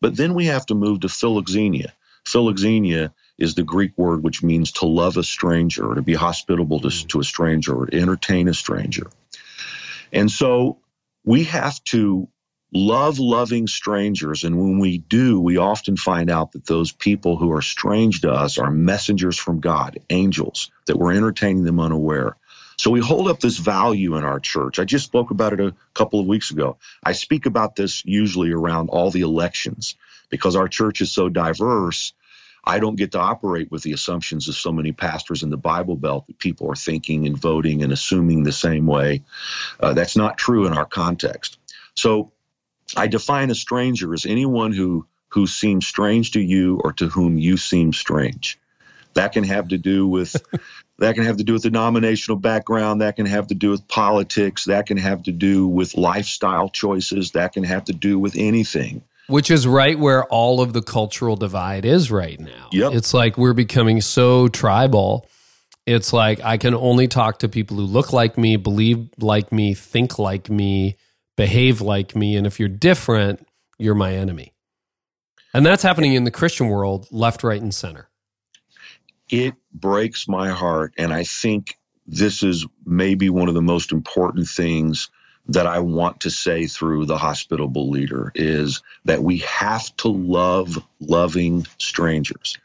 [0.00, 1.92] But then we have to move to philoxenia.
[2.24, 6.88] Philoxenia is the Greek word which means to love a stranger, to be hospitable to,
[6.88, 7.08] mm.
[7.08, 9.06] to a stranger, or to entertain a stranger.
[10.12, 10.78] And so
[11.24, 12.28] we have to
[12.76, 14.44] love loving strangers.
[14.44, 18.30] And when we do, we often find out that those people who are strange to
[18.30, 22.36] us are messengers from God, angels, that we're entertaining them unaware.
[22.78, 24.78] So we hold up this value in our church.
[24.78, 26.76] I just spoke about it a couple of weeks ago.
[27.02, 29.94] I speak about this usually around all the elections
[30.28, 32.12] because our church is so diverse.
[32.62, 35.96] I don't get to operate with the assumptions of so many pastors in the Bible
[35.96, 39.22] Belt that people are thinking and voting and assuming the same way.
[39.80, 41.58] Uh, that's not true in our context.
[41.94, 42.32] So
[42.96, 47.38] I define a stranger as anyone who who seem strange to you or to whom
[47.38, 48.58] you seem strange.
[49.14, 50.36] That can have to do with
[50.98, 53.86] that can have to do with the denominational background, that can have to do with
[53.88, 58.36] politics, that can have to do with lifestyle choices, that can have to do with
[58.36, 59.02] anything.
[59.28, 62.68] Which is right where all of the cultural divide is right now.
[62.70, 62.92] Yep.
[62.94, 65.28] It's like we're becoming so tribal.
[65.84, 69.74] It's like I can only talk to people who look like me, believe like me,
[69.74, 70.96] think like me,
[71.36, 72.36] behave like me.
[72.36, 73.46] And if you're different,
[73.78, 74.54] you're my enemy.
[75.54, 78.08] And that's happening in the Christian world, left, right, and center.
[79.30, 80.94] It breaks my heart.
[80.98, 85.08] And I think this is maybe one of the most important things
[85.48, 90.82] that I want to say through the hospitable leader is that we have to love
[91.00, 92.58] loving strangers.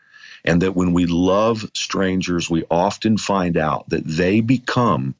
[0.43, 5.13] And that when we love strangers, we often find out that they become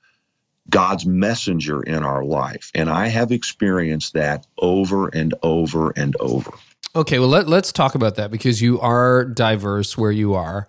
[0.72, 2.72] God's messenger in our life.
[2.74, 6.52] And I have experienced that over and over and over.
[6.96, 10.68] Okay, well, let, let's talk about that because you are diverse where you are,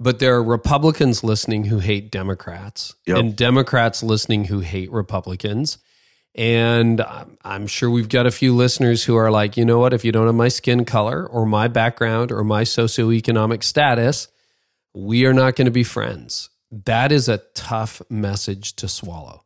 [0.00, 3.18] but there are Republicans listening who hate Democrats Yep.
[3.18, 5.76] and Democrats listening who hate Republicans.
[6.34, 9.92] And I'm- I'm sure we've got a few listeners who are like, you know what?
[9.92, 14.28] If you don't have my skin color or my background or my socioeconomic status,
[14.94, 16.48] we are not going to be friends.
[16.70, 19.44] That is a tough message to swallow.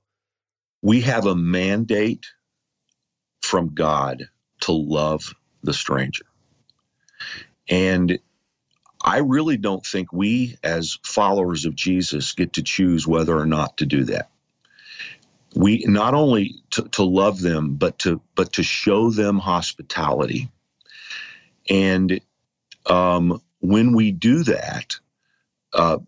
[0.82, 2.26] We have a mandate
[3.42, 4.28] from God
[4.60, 6.26] to love the stranger.
[7.68, 8.18] And
[9.02, 13.78] I really don't think we, as followers of Jesus, get to choose whether or not
[13.78, 14.30] to do that.
[15.54, 20.50] We not only to, to love them, but to but to show them hospitality.
[21.70, 22.20] And
[22.86, 24.96] um, when we do that,
[25.72, 25.98] uh,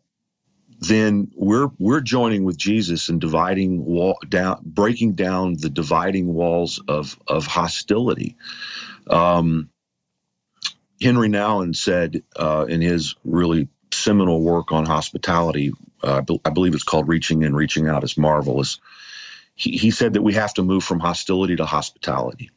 [0.81, 6.83] then we're we're joining with Jesus in dividing wall down, breaking down the dividing walls
[6.89, 8.37] of of hostility.
[9.09, 9.71] Um,
[11.01, 15.73] Henry Nouwen said uh, in his really seminal work on hospitality,
[16.03, 18.81] uh, I bel- I believe it's called "Reaching In, Reaching Out" is marvelous.
[19.55, 22.51] He, he said that we have to move from hostility to hospitality,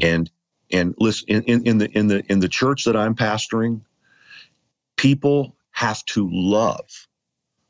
[0.00, 0.30] and
[0.72, 3.82] and listen in, in, in the in the in the church that I'm pastoring,
[4.96, 7.08] people have to love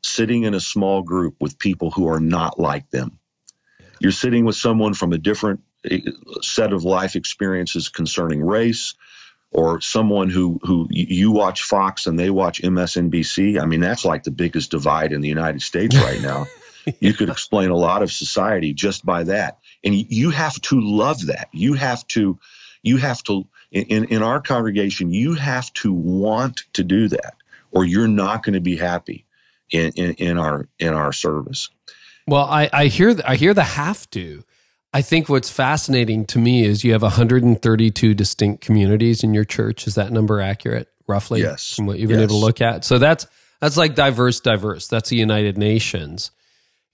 [0.03, 3.19] sitting in a small group with people who are not like them.
[3.99, 5.99] You're sitting with someone from a different eh,
[6.41, 8.95] set of life experiences concerning race,
[9.51, 13.61] or someone who who you watch Fox and they watch MSNBC.
[13.61, 16.47] I mean, that's like the biggest divide in the United States right now.
[16.99, 21.27] You could explain a lot of society just by that, and you have to love
[21.27, 21.49] that.
[21.51, 22.39] You have to,
[22.81, 23.47] you have to.
[23.71, 27.35] In in our congregation, you have to want to do that,
[27.71, 29.25] or you're not going to be happy
[29.71, 31.69] in, in, in our in our service.
[32.27, 34.43] Well, I, I hear th- I hear the have to.
[34.93, 39.87] I think what's fascinating to me is you have 132 distinct communities in your church.
[39.87, 41.41] Is that number accurate, roughly?
[41.41, 41.75] Yes.
[41.75, 42.83] From what you've been able to look at.
[42.83, 43.25] So that's
[43.61, 44.87] that's like diverse, diverse.
[44.87, 46.31] That's the United Nations.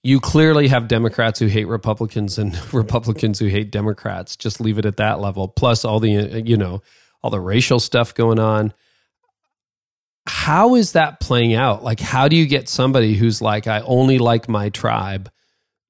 [0.04, 4.36] You clearly have Democrats who hate Republicans and Republicans who hate Democrats.
[4.36, 5.48] Just leave it at that level.
[5.48, 6.84] Plus all the uh, you know
[7.24, 8.74] all the racial stuff going on.
[10.28, 11.84] How is that playing out?
[11.84, 15.32] Like, how do you get somebody who's like, I only like my tribe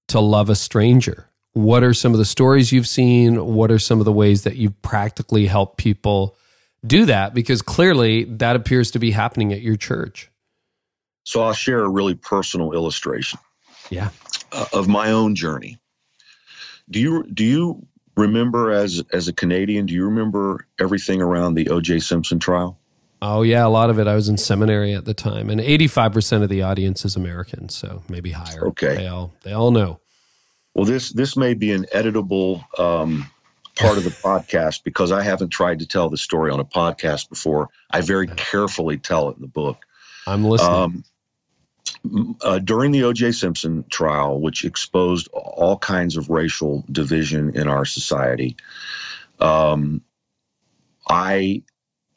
[0.09, 1.27] to love a stranger?
[1.53, 3.43] What are some of the stories you've seen?
[3.55, 6.37] What are some of the ways that you've practically helped people
[6.85, 7.33] do that?
[7.33, 10.29] Because clearly that appears to be happening at your church.
[11.23, 13.39] So I'll share a really personal illustration
[13.89, 14.11] Yeah.
[14.51, 15.79] uh, of my own journey.
[16.89, 19.87] Do you do you remember as as a Canadian?
[19.87, 21.99] Do you remember everything around the O.J.
[21.99, 22.79] Simpson trial?
[23.21, 23.65] Oh, yeah.
[23.65, 24.07] A lot of it.
[24.07, 28.03] I was in seminary at the time, and 85% of the audience is American, so
[28.09, 28.67] maybe higher.
[28.67, 28.95] Okay.
[28.95, 29.99] They all, they all know.
[30.77, 33.27] Well, this this may be an editable um,
[33.75, 37.29] part of the podcast because I haven't tried to tell the story on a podcast
[37.29, 37.69] before.
[37.89, 39.79] I very carefully tell it in the book.
[40.27, 41.03] I'm listening.
[42.13, 43.31] Um, uh, during the O.J.
[43.31, 48.55] Simpson trial, which exposed all kinds of racial division in our society,
[49.39, 50.01] um,
[51.09, 51.63] I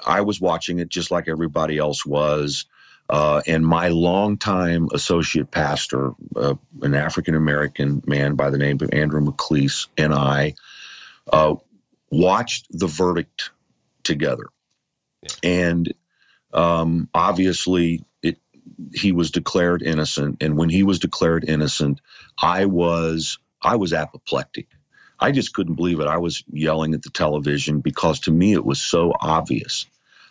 [0.05, 2.67] I was watching it just like everybody else was.
[3.09, 8.91] Uh, and my longtime associate pastor, uh, an African American man by the name of
[8.93, 10.55] Andrew McLeese, and I
[11.33, 11.57] uh,
[12.09, 13.51] watched the verdict
[14.05, 14.45] together.
[15.43, 15.93] And
[16.53, 18.39] um, obviously, it
[18.95, 22.01] he was declared innocent, and when he was declared innocent,
[22.41, 24.69] I was I was apoplectic.
[25.19, 26.07] I just couldn't believe it.
[26.07, 29.87] I was yelling at the television because to me it was so obvious.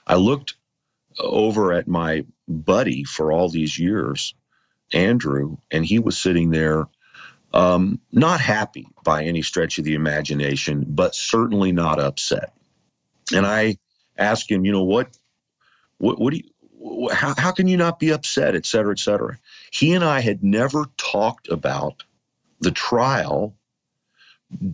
[0.10, 0.55] I looked
[1.20, 4.34] over at my buddy for all these years,
[4.91, 6.88] Andrew, and he was sitting there,
[7.53, 12.53] um, not happy by any stretch of the imagination, but certainly not upset.
[13.34, 13.78] And I
[14.18, 15.16] asked him, you know, what,
[15.99, 19.38] what, what do you, how, how can you not be upset, et cetera, et cetera.
[19.72, 22.03] He and I had never talked about
[22.62, 23.55] the trial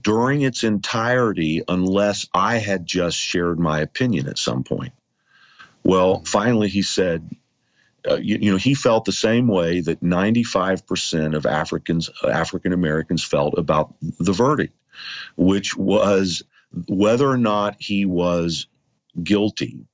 [0.02, 4.94] during its entirety unless I had just shared my opinion at some point.
[5.86, 7.30] Well, finally, he said,
[8.10, 12.74] uh, you, you, know, he felt the same way that 95% of Africans, uh, African
[12.74, 14.76] Americans felt about the verdict,
[15.38, 16.42] which was
[16.88, 18.66] whether or not he was
[19.22, 19.86] guilty.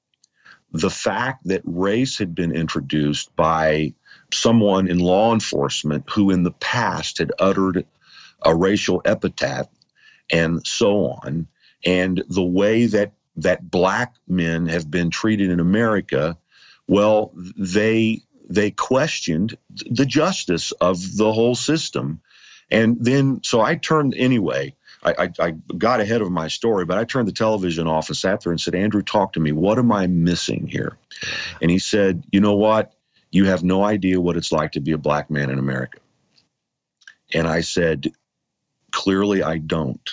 [0.72, 3.94] The fact that race had been introduced by
[4.32, 7.86] someone in law enforcement who in the past had uttered
[8.42, 9.70] a racial epithet
[10.32, 11.48] and so on,
[11.86, 13.12] and the way that
[13.42, 16.38] that black men have been treated in America,
[16.88, 18.22] well, they
[18.52, 19.58] they questioned
[19.89, 22.22] the justice of the whole system.
[22.70, 24.76] And then, so I turned anyway.
[25.04, 28.18] I, I, I, got ahead of my story, but I turned the television off and
[28.18, 29.52] sat there and said, Andrew, talk to me.
[29.52, 30.98] What am I missing here?
[31.62, 32.94] And he said, You know what?
[33.32, 36.00] You have no idea what it's like to be a black man in America.
[37.34, 38.12] And I said,
[38.92, 40.08] Clearly, I don't.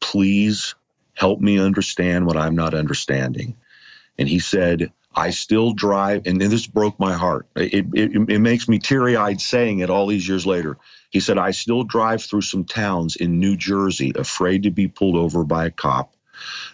[0.00, 0.74] Please
[1.16, 3.56] help me understand what I'm not understanding.
[4.18, 7.46] And he said, I still drive, and this broke my heart.
[7.56, 10.76] It, it, it makes me teary eyed saying it all these years later.
[11.10, 15.16] He said, I still drive through some towns in New Jersey afraid to be pulled
[15.16, 16.14] over by a cop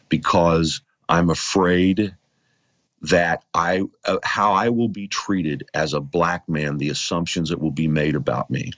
[0.08, 2.16] because I'm afraid
[3.02, 7.60] that I uh, how I will be treated as a black man, the assumptions that
[7.60, 8.72] will be made about me.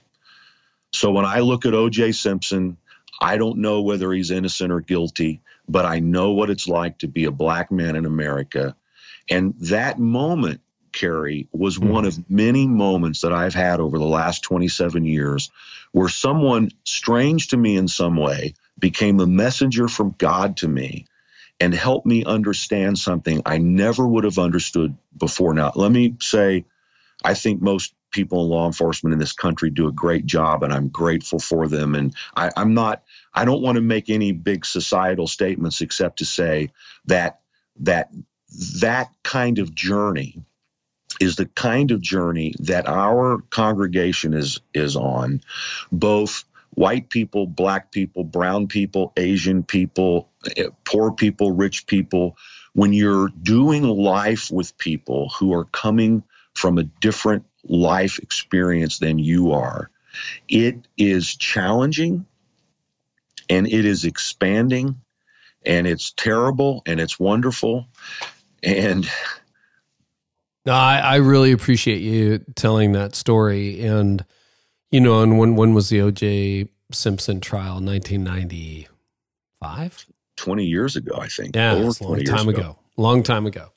[0.93, 2.11] So when I look at O.J.
[2.13, 2.77] Simpson,
[3.19, 7.07] I don't know whether he's innocent or guilty, but I know what it's like to
[7.07, 8.75] be a black man in America
[9.29, 10.61] and that moment,
[10.91, 11.89] Carey, was mm-hmm.
[11.89, 15.51] one of many moments that I've had over the last 27 years
[15.91, 21.05] where someone strange to me in some way became a messenger from God to me
[21.59, 25.53] and helped me understand something I never would have understood before.
[25.53, 26.65] Now, let me say,
[27.23, 30.73] I think most people in law enforcement in this country do a great job, and
[30.73, 31.95] I'm grateful for them.
[31.95, 33.03] And I, I'm not,
[33.35, 36.71] I don't want to make any big societal statements except to say
[37.05, 37.41] that
[37.81, 38.09] that
[38.79, 40.41] that kind of journey
[41.19, 45.41] is the kind of journey that our congregation is is on
[45.91, 52.37] both white people black people brown people asian people eh, poor people rich people.
[52.73, 56.23] When you're doing life with people who are coming
[56.53, 59.89] from a different life experience than you are
[60.49, 62.25] it is challenging
[63.49, 65.01] and it is expanding
[65.65, 67.87] and it's terrible and it's wonderful
[68.63, 69.09] and
[70.65, 73.85] no, I, I really appreciate you telling that story.
[73.85, 74.25] And,
[74.89, 77.75] you know, and when, when was the OJ Simpson trial?
[77.75, 80.07] 1995?
[80.37, 81.55] 20 years ago, I think.
[81.55, 82.59] Yeah, a long time ago.
[82.59, 82.79] ago.
[82.97, 83.69] Long time ago.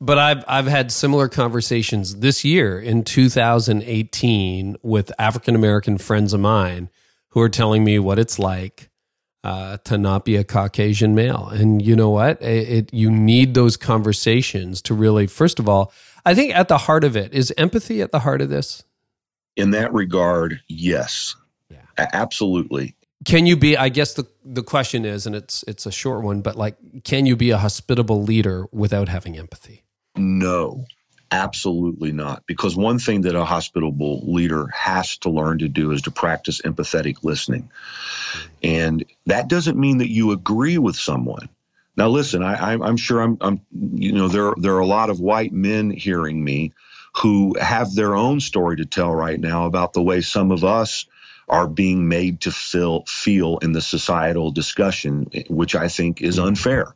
[0.00, 6.38] But I've I've had similar conversations this year in 2018 with African American friends of
[6.38, 6.88] mine
[7.30, 8.90] who are telling me what it's like
[9.44, 11.48] uh, to not be a Caucasian male.
[11.48, 12.42] And you know what?
[12.42, 15.92] It, it, you need those conversations to really, first of all,
[16.24, 18.84] I think at the heart of it is empathy at the heart of this.
[19.56, 21.34] In that regard, yes,
[21.70, 21.82] yeah.
[21.98, 22.94] absolutely.
[23.24, 23.76] Can you be?
[23.76, 27.26] I guess the the question is, and it's it's a short one, but like, can
[27.26, 29.82] you be a hospitable leader without having empathy?
[30.16, 30.84] No,
[31.30, 32.44] Absolutely not.
[32.46, 36.62] Because one thing that a hospitable leader has to learn to do is to practice
[36.62, 37.70] empathetic listening.
[38.62, 41.48] And that doesn't mean that you agree with someone.
[41.96, 45.20] Now, listen, I, am sure I'm, I'm, you know, there, there are a lot of
[45.20, 46.72] white men hearing me
[47.16, 51.06] who have their own story to tell right now about the way some of us
[51.48, 56.38] are being made to feel, feel in the societal discussion, eh, which I think is
[56.38, 56.94] unfair.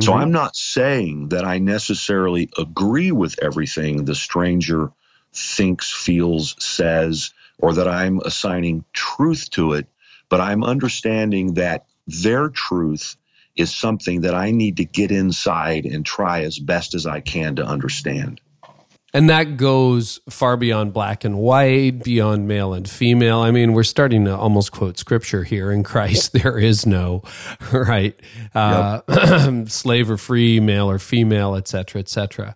[0.00, 0.20] So mm-hmm.
[0.22, 4.92] I'm not saying that I necessarily agree with everything the stranger
[5.32, 9.86] thinks, feels, says, or that I'm assigning truth to it,
[10.28, 13.16] but I'm understanding that their truth
[13.56, 17.56] is something that I need to get inside and try as best as I can
[17.56, 18.40] to understand.
[19.14, 23.38] And that goes far beyond black and white, beyond male and female.
[23.38, 26.32] I mean, we're starting to almost quote scripture here in Christ.
[26.32, 27.22] There is no,
[27.72, 28.18] right,
[28.54, 29.68] uh, yep.
[29.68, 32.54] slave or free, male or female, et cetera, et cetera.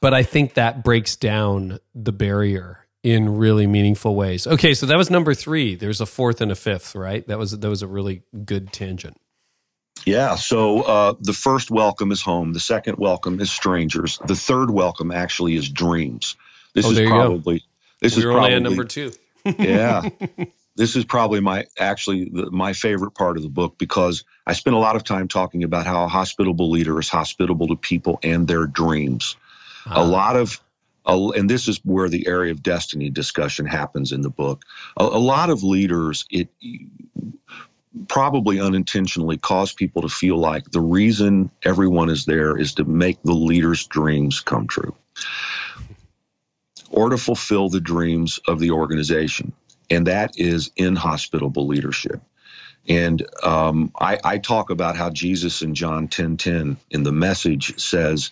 [0.00, 4.46] But I think that breaks down the barrier in really meaningful ways.
[4.46, 5.74] Okay, so that was number three.
[5.74, 7.26] There's a fourth and a fifth, right?
[7.28, 9.18] That was that was a really good tangent.
[10.04, 10.34] Yeah.
[10.34, 12.52] So uh, the first welcome is home.
[12.52, 14.18] The second welcome is strangers.
[14.26, 16.36] The third welcome actually is dreams.
[16.74, 17.64] This oh, is probably
[18.00, 19.12] this we is probably number two.
[19.44, 20.08] yeah.
[20.76, 24.76] this is probably my actually the, my favorite part of the book because I spent
[24.76, 28.46] a lot of time talking about how a hospitable leader is hospitable to people and
[28.46, 29.36] their dreams.
[29.86, 30.02] Uh-huh.
[30.02, 30.60] A lot of
[31.06, 34.64] and this is where the area of destiny discussion happens in the book.
[34.96, 36.48] A, a lot of leaders, it
[38.08, 43.22] probably unintentionally cause people to feel like the reason everyone is there is to make
[43.22, 44.94] the leader's dreams come true
[46.90, 49.52] or to fulfill the dreams of the organization.
[49.90, 52.20] And that is inhospitable leadership.
[52.88, 57.78] And um, I, I, talk about how Jesus in John 10 10 in the message
[57.80, 58.30] says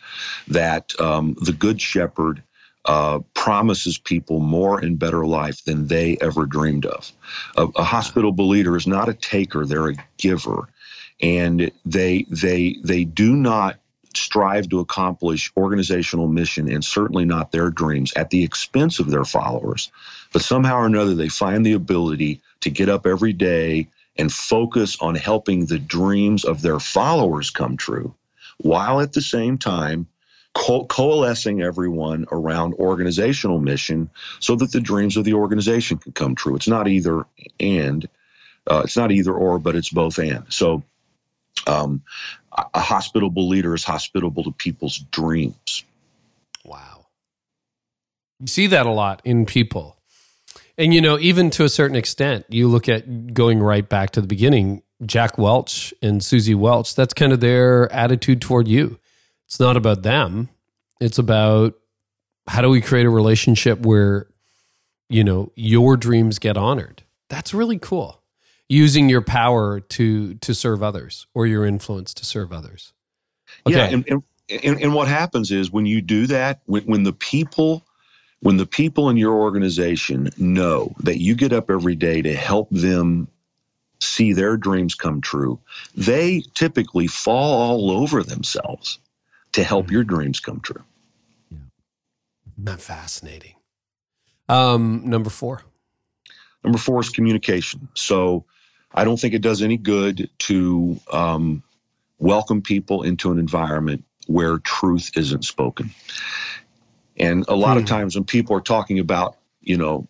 [0.48, 2.42] that um, the good shepherd
[2.84, 7.12] uh, promises people more and better life than they ever dreamed of.
[7.56, 10.68] A, a hospitable leader is not a taker; they're a giver,
[11.20, 13.78] and they they they do not
[14.14, 19.24] strive to accomplish organizational mission and certainly not their dreams at the expense of their
[19.24, 19.90] followers.
[20.32, 24.98] But somehow or another, they find the ability to get up every day and focus
[25.00, 28.14] on helping the dreams of their followers come true,
[28.58, 30.06] while at the same time
[30.54, 36.34] co- coalescing everyone around organizational mission so that the dreams of the organization can come
[36.34, 36.56] true.
[36.56, 37.26] It's not either
[37.58, 38.08] and,
[38.66, 40.44] uh, it's not either or, but it's both and.
[40.52, 40.82] So,
[41.66, 42.02] um,
[42.74, 45.84] a hospitable leader is hospitable to people's dreams.
[46.64, 47.06] Wow.
[48.40, 49.96] You see that a lot in people.
[50.76, 54.20] And, you know, even to a certain extent, you look at going right back to
[54.20, 58.98] the beginning, Jack Welch and Suzy Welch, that's kind of their attitude toward you.
[59.52, 60.48] It's not about them.
[60.98, 61.74] It's about
[62.46, 64.28] how do we create a relationship where,
[65.10, 67.02] you know, your dreams get honored.
[67.28, 68.22] That's really cool.
[68.70, 72.94] Using your power to to serve others or your influence to serve others.
[73.66, 73.76] Okay.
[73.76, 74.22] Yeah, and, and,
[74.64, 77.84] and, and what happens is when you do that, when, when the people
[78.40, 82.70] when the people in your organization know that you get up every day to help
[82.70, 83.28] them
[84.00, 85.60] see their dreams come true,
[85.94, 88.98] they typically fall all over themselves
[89.52, 90.82] to help your dreams come true.
[91.50, 91.58] Yeah.
[92.58, 93.54] That's fascinating.
[94.48, 95.62] Um, number four.
[96.64, 97.88] Number four is communication.
[97.94, 98.44] So
[98.94, 101.62] I don't think it does any good to um,
[102.18, 105.90] welcome people into an environment where truth isn't spoken.
[107.16, 107.88] And a lot of hmm.
[107.88, 110.08] times when people are talking about, you know,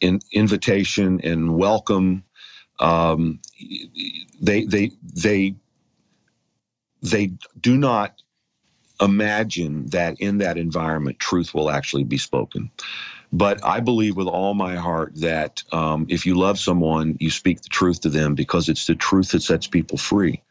[0.00, 2.24] in, invitation and welcome,
[2.78, 3.40] um,
[4.40, 5.54] they they they
[7.02, 8.20] they do not
[9.00, 12.70] imagine that in that environment, truth will actually be spoken.
[13.32, 17.60] But I believe with all my heart that um, if you love someone, you speak
[17.62, 20.42] the truth to them because it's the truth that sets people free.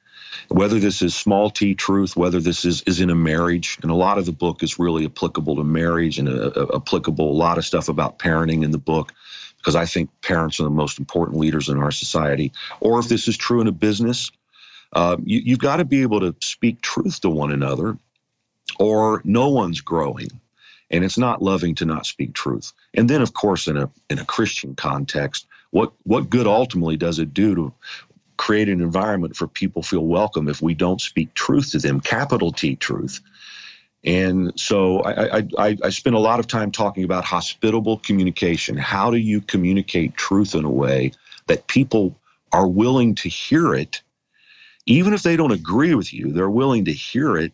[0.49, 3.95] Whether this is small t truth, whether this is, is in a marriage, and a
[3.95, 7.57] lot of the book is really applicable to marriage and uh, uh applicable a lot
[7.57, 9.13] of stuff about parenting in the book
[9.57, 12.51] because I think parents are the most important leaders in our society.
[12.79, 14.31] Or if this is true in a business,
[14.93, 17.97] uh, you, you've got to be able to speak truth to one another
[18.79, 20.29] or no one's growing
[20.91, 24.19] and it's not loving to not speak truth and then of course in a in
[24.19, 27.73] a christian context what what good ultimately does it do to
[28.37, 32.51] create an environment for people feel welcome if we don't speak truth to them capital
[32.51, 33.21] t truth
[34.05, 38.77] and so I, I, I, I spend a lot of time talking about hospitable communication.
[38.77, 41.11] How do you communicate truth in a way
[41.47, 42.15] that people
[42.51, 44.03] are willing to hear it,
[44.85, 46.31] even if they don't agree with you?
[46.31, 47.51] They're willing to hear it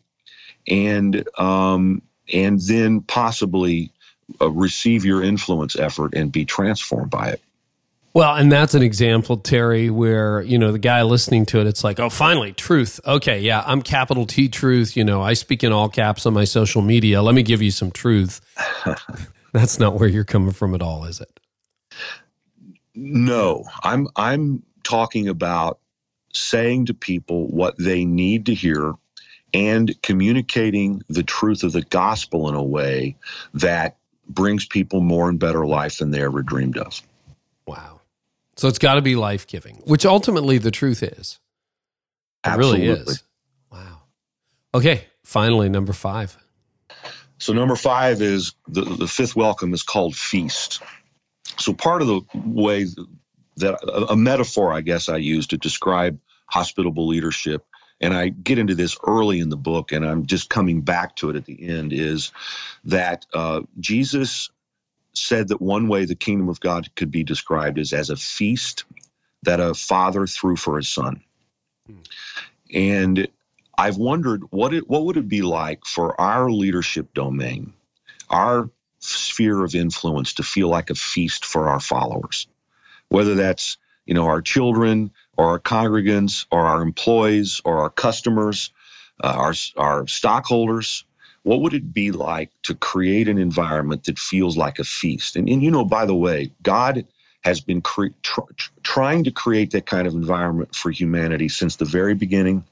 [0.68, 2.02] and um,
[2.34, 3.92] and then possibly
[4.40, 7.42] uh, receive your influence effort and be transformed by it.
[8.14, 11.82] Well, and that's an example, Terry, where, you know, the guy listening to it, it's
[11.82, 13.00] like, oh, finally, truth.
[13.06, 14.98] Okay, yeah, I'm capital T truth.
[14.98, 17.22] You know, I speak in all caps on my social media.
[17.22, 18.42] Let me give you some truth.
[19.54, 21.40] that's not where you're coming from at all, is it?
[22.96, 25.80] No, I'm I'm talking about
[26.34, 28.94] saying to people what they need to hear
[29.54, 33.16] and communicating the truth of the gospel in a way
[33.54, 33.98] that
[34.28, 37.02] brings people more and better life than they ever dreamed of.
[37.68, 38.02] Wow.
[38.56, 41.40] So it's got to be life giving, which ultimately the truth is.
[42.44, 42.88] It Absolutely.
[42.88, 43.24] really is.
[43.72, 44.02] Wow.
[44.74, 45.06] Okay.
[45.24, 46.38] Finally, number five.
[47.38, 50.82] So, number five is the, the fifth welcome is called feast.
[51.58, 52.86] So, part of the way
[53.58, 57.66] that a, a metaphor, I guess, I use to describe hospitable leadership
[58.02, 61.30] and I get into this early in the book, and I'm just coming back to
[61.30, 62.34] it at the end, is
[62.86, 64.50] that uh, Jesus
[65.14, 68.86] said that one way the kingdom of God could be described is as a feast
[69.44, 71.24] that a father threw for his son.
[71.88, 71.98] Hmm.
[72.74, 73.28] And
[73.78, 77.74] I've wondered what it what would it be like for our leadership domain,
[78.30, 82.48] our sphere of influence to feel like a feast for our followers.
[83.10, 88.72] whether that's you know our children or our congregants or our employees or our customers,
[89.24, 91.06] uh, our our stockholders.
[91.44, 95.36] What would it be like to create an environment that feels like a feast?
[95.36, 97.06] And, and you know, by the way, God
[97.44, 98.42] has been cre- tr-
[98.84, 102.64] trying to create that kind of environment for humanity since the very beginning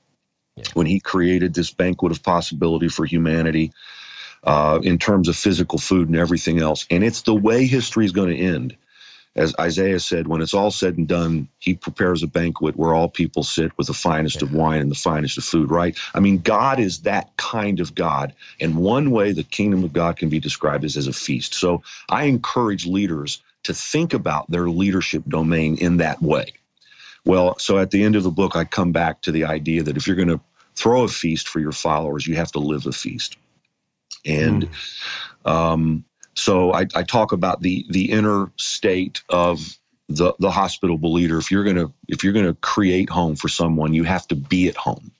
[0.55, 0.65] yeah.
[0.75, 3.71] when he created this banquet of possibility for humanity
[4.43, 6.85] uh, in terms of physical food and everything else.
[6.91, 8.77] And it's the way history is going to end
[9.35, 13.07] as Isaiah said, when it's all said and done, he prepares a banquet where all
[13.07, 14.47] people sit with the finest yeah.
[14.47, 15.97] of wine and the finest of food, right?
[16.13, 18.33] I mean, God is that kind of God.
[18.59, 21.53] And one way the kingdom of God can be described is as a feast.
[21.53, 26.53] So I encourage leaders to think about their leadership domain in that way.
[27.25, 29.97] Well, so at the end of the book, I come back to the idea that
[29.97, 30.41] if you're going to
[30.75, 33.37] throw a feast for your followers, you have to live a feast.
[34.25, 34.69] And
[35.45, 35.49] mm.
[35.49, 36.05] um,
[36.35, 39.77] so I, I talk about the the inner state of
[40.07, 41.37] the the hospitable leader.
[41.37, 44.75] If you're gonna if you're gonna create home for someone, you have to be at
[44.75, 45.11] home.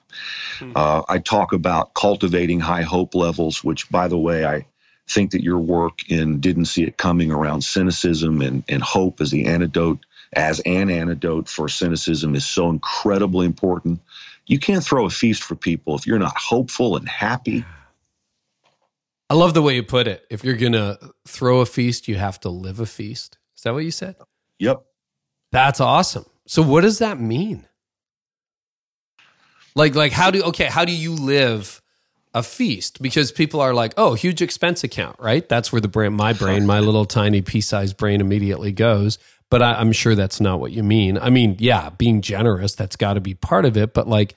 [0.57, 0.71] Hmm.
[0.75, 4.65] Uh, I talk about cultivating high hope levels, which, by the way, I
[5.07, 9.31] think that your work in didn't see it coming around cynicism and, and hope as
[9.31, 9.99] the antidote
[10.33, 13.99] as an antidote for cynicism is so incredibly important.
[14.45, 17.78] You can't throw a feast for people if you're not hopeful and happy I
[19.39, 20.25] love the way you put it.
[20.29, 23.37] If you're going to throw a feast, you have to live a feast.
[23.55, 24.15] Is that what you said?
[24.59, 24.83] Yep.
[25.51, 26.25] That's awesome.
[26.45, 27.65] So what does that mean?
[29.75, 31.81] Like like how do okay, how do you live
[32.33, 33.01] a feast?
[33.01, 35.47] Because people are like, "Oh, huge expense account," right?
[35.47, 39.19] That's where the brain my brain, my little tiny pea-sized brain immediately goes.
[39.49, 41.17] But I, I'm sure that's not what you mean.
[41.17, 44.35] I mean, yeah, being generous, that's got to be part of it, but like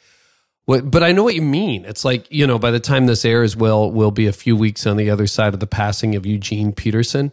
[0.64, 1.84] what, but I know what you mean.
[1.84, 4.86] It's like you know, by the time this airs, will will be a few weeks
[4.86, 7.32] on the other side of the passing of Eugene Peterson.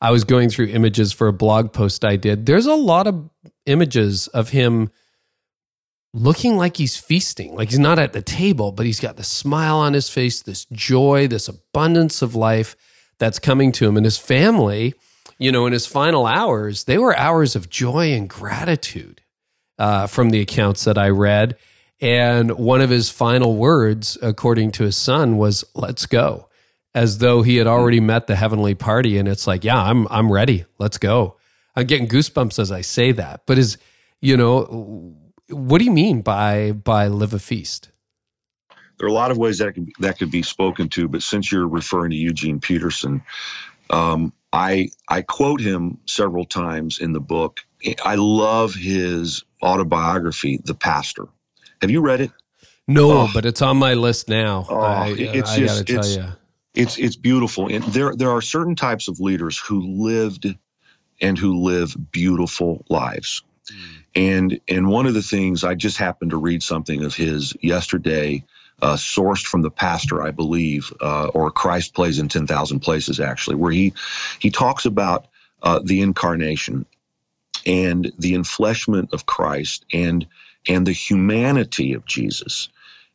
[0.00, 2.44] I was going through images for a blog post I did.
[2.44, 3.30] There's a lot of
[3.64, 4.90] images of him
[6.12, 9.76] looking like he's feasting, like he's not at the table, but he's got the smile
[9.76, 12.76] on his face, this joy, this abundance of life
[13.18, 14.94] that's coming to him and his family.
[15.38, 19.22] You know, in his final hours, they were hours of joy and gratitude
[19.78, 21.56] uh, from the accounts that I read
[22.00, 26.48] and one of his final words, according to his son, was, let's go,
[26.94, 29.18] as though he had already met the heavenly party.
[29.18, 30.66] And it's like, yeah, I'm, I'm ready.
[30.78, 31.36] Let's go.
[31.74, 33.42] I'm getting goosebumps as I say that.
[33.46, 33.78] But is,
[34.20, 35.14] you know,
[35.48, 37.90] what do you mean by, by live a feast?
[38.98, 41.52] There are a lot of ways that can, that could be spoken to, but since
[41.52, 43.22] you're referring to Eugene Peterson,
[43.90, 47.60] um, I, I quote him several times in the book.
[48.02, 51.28] I love his autobiography, The Pastor.
[51.80, 52.30] Have you read it?
[52.88, 53.28] No, oh.
[53.34, 54.66] but it's on my list now.
[54.68, 56.32] Oh, I, it's I just, gotta tell you.
[56.74, 60.46] It's it's beautiful, and there there are certain types of leaders who lived
[61.20, 63.42] and who live beautiful lives.
[63.70, 63.96] Mm.
[64.14, 68.44] And and one of the things I just happened to read something of his yesterday,
[68.80, 73.20] uh, sourced from the pastor, I believe, uh, or Christ plays in ten thousand places
[73.20, 73.94] actually, where he
[74.38, 75.26] he talks about
[75.62, 76.86] uh, the incarnation
[77.64, 80.26] and the enfleshment of Christ and
[80.68, 82.68] and the humanity of Jesus.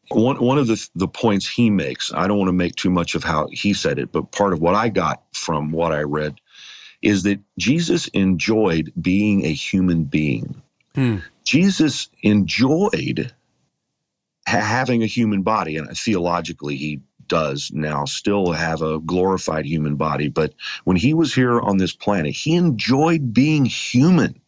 [0.09, 3.15] One, one of the, the points he makes, I don't want to make too much
[3.15, 6.39] of how he said it, but part of what I got from what I read
[7.01, 10.61] is that Jesus enjoyed being a human being.
[10.95, 11.17] Hmm.
[11.43, 13.33] Jesus enjoyed
[14.47, 19.95] ha- having a human body, and theologically, he does now still have a glorified human
[19.95, 20.27] body.
[20.27, 24.40] But when he was here on this planet, he enjoyed being human.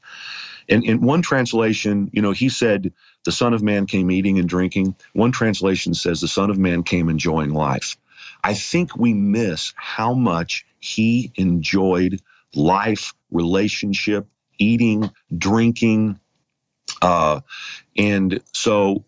[0.70, 2.93] And in one translation, you know, he said,
[3.26, 4.95] the Son of Man came eating and drinking.
[5.14, 7.97] One translation says, the Son of Man came enjoying life.
[8.43, 12.22] I think we miss how much he enjoyed
[12.53, 16.20] life, relationship, eating, drinking.
[17.01, 17.41] Uh,
[17.97, 19.05] and so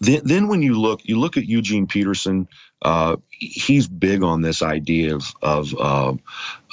[0.00, 2.48] then, then when you look, you look at Eugene Peterson,
[2.82, 6.14] uh, he's big on this idea of, of uh,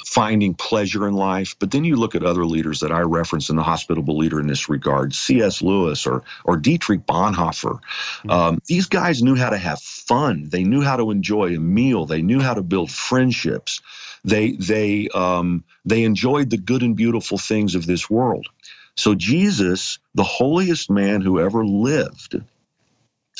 [0.08, 1.56] finding pleasure in life.
[1.58, 4.46] But then you look at other leaders that I reference in the hospitable leader in
[4.46, 5.60] this regard, C.S.
[5.62, 7.80] Lewis or or Dietrich Bonhoeffer.
[7.80, 8.30] Mm-hmm.
[8.30, 10.48] Um, these guys knew how to have fun.
[10.48, 12.06] They knew how to enjoy a meal.
[12.06, 13.80] They knew how to build friendships.
[14.24, 18.48] They they um, they enjoyed the good and beautiful things of this world.
[18.96, 22.42] So Jesus, the holiest man who ever lived,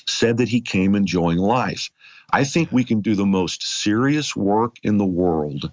[0.06, 1.90] said that he came enjoying life.
[2.32, 5.72] I think we can do the most serious work in the world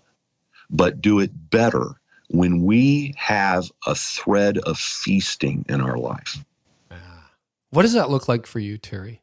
[0.70, 1.96] but do it better
[2.30, 6.44] when we have a thread of feasting in our life.
[6.92, 7.32] Ah.
[7.70, 9.22] What does that look like for you, Terry?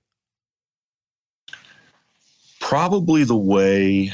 [2.61, 4.13] Probably the way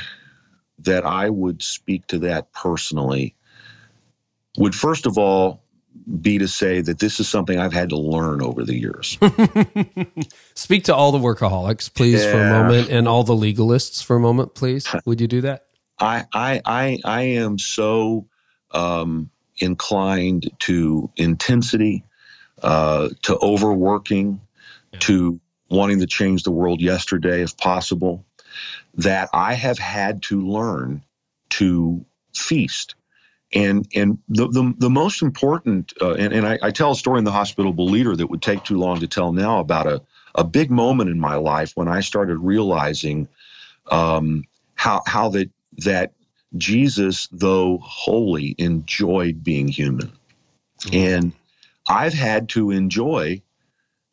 [0.81, 3.35] that I would speak to that personally
[4.57, 5.63] would first of all
[6.21, 9.19] be to say that this is something I've had to learn over the years.
[10.55, 12.33] Speak to all the workaholics, please, yeah.
[12.33, 14.87] for a moment, and all the legalists for a moment, please.
[15.05, 15.67] Would you do that?
[15.99, 18.27] I I I, I am so
[18.71, 22.05] um, inclined to intensity,
[22.63, 24.41] uh, to overworking,
[24.93, 24.99] yeah.
[25.01, 25.41] to
[25.71, 28.25] wanting to change the world yesterday if possible,
[28.95, 31.03] that I have had to learn
[31.51, 32.95] to feast.
[33.55, 37.19] And and the the, the most important uh, and, and I, I, tell a story
[37.19, 40.03] in the hospitable leader that would take too long to tell now about a,
[40.35, 43.27] a big moment in my life when I started realizing
[43.91, 44.45] um,
[44.75, 46.13] how how that that
[46.57, 50.13] Jesus, though holy, enjoyed being human.
[50.81, 50.95] Mm-hmm.
[50.95, 51.33] And
[51.89, 53.43] I've had to enjoy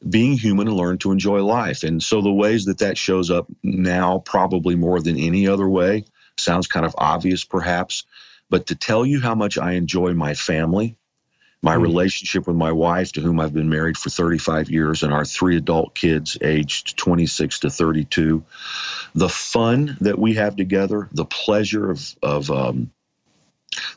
[0.08, 1.84] being human and learn to enjoy life.
[1.84, 6.06] And so the ways that that shows up now, probably more than any other way,
[6.38, 8.04] sounds kind of obvious perhaps.
[8.50, 10.98] But to tell you how much I enjoy my family,
[11.62, 11.82] my mm.
[11.82, 15.58] relationship with my wife, to whom I've been married for 35 years, and our three
[15.58, 18.44] adult kids aged 26 to 32.
[19.16, 22.92] The fun that we have together, the pleasure of, of um,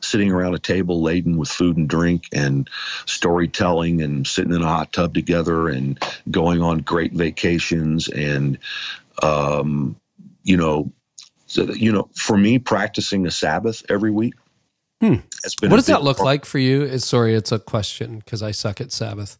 [0.01, 2.69] sitting around a table laden with food and drink and
[3.05, 8.57] storytelling and sitting in a hot tub together and going on great vacations and
[9.21, 9.95] um,
[10.43, 10.91] you know
[11.49, 14.33] so, you know for me practicing a sabbath every week
[15.01, 15.15] Hmm.
[15.61, 16.25] What does that look part.
[16.25, 16.97] like for you?
[16.99, 19.37] Sorry, it's a question because I suck at Sabbath.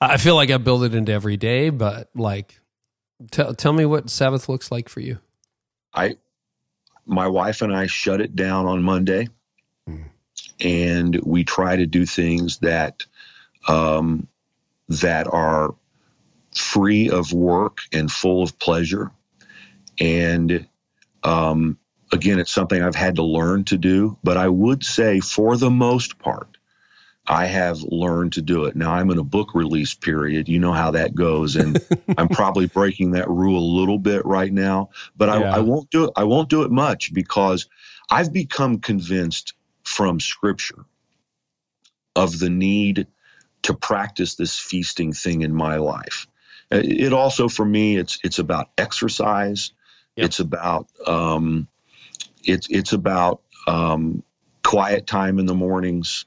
[0.00, 2.60] I feel like I build it into every day, but like,
[3.30, 5.18] tell tell me what Sabbath looks like for you.
[5.92, 6.16] I,
[7.06, 9.28] my wife and I shut it down on Monday,
[9.86, 10.02] hmm.
[10.60, 13.04] and we try to do things that,
[13.66, 14.28] um,
[14.88, 15.74] that are
[16.54, 19.10] free of work and full of pleasure,
[19.98, 20.68] and
[21.24, 21.78] um,
[22.12, 25.70] again, it's something I've had to learn to do, but I would say for the
[25.70, 26.56] most part,
[27.26, 28.76] I have learned to do it.
[28.76, 30.48] Now I'm in a book release period.
[30.48, 31.80] You know how that goes, and
[32.18, 34.90] I'm probably breaking that rule a little bit right now.
[35.16, 35.56] But I, yeah.
[35.56, 36.10] I won't do it.
[36.16, 37.66] I won't do it much because
[38.10, 40.84] I've become convinced from Scripture
[42.14, 43.06] of the need
[43.62, 46.26] to practice this feasting thing in my life.
[46.70, 49.72] It also, for me, it's it's about exercise.
[50.16, 50.26] Yep.
[50.26, 51.68] It's about um,
[52.44, 54.22] it's it's about um,
[54.62, 56.26] quiet time in the mornings.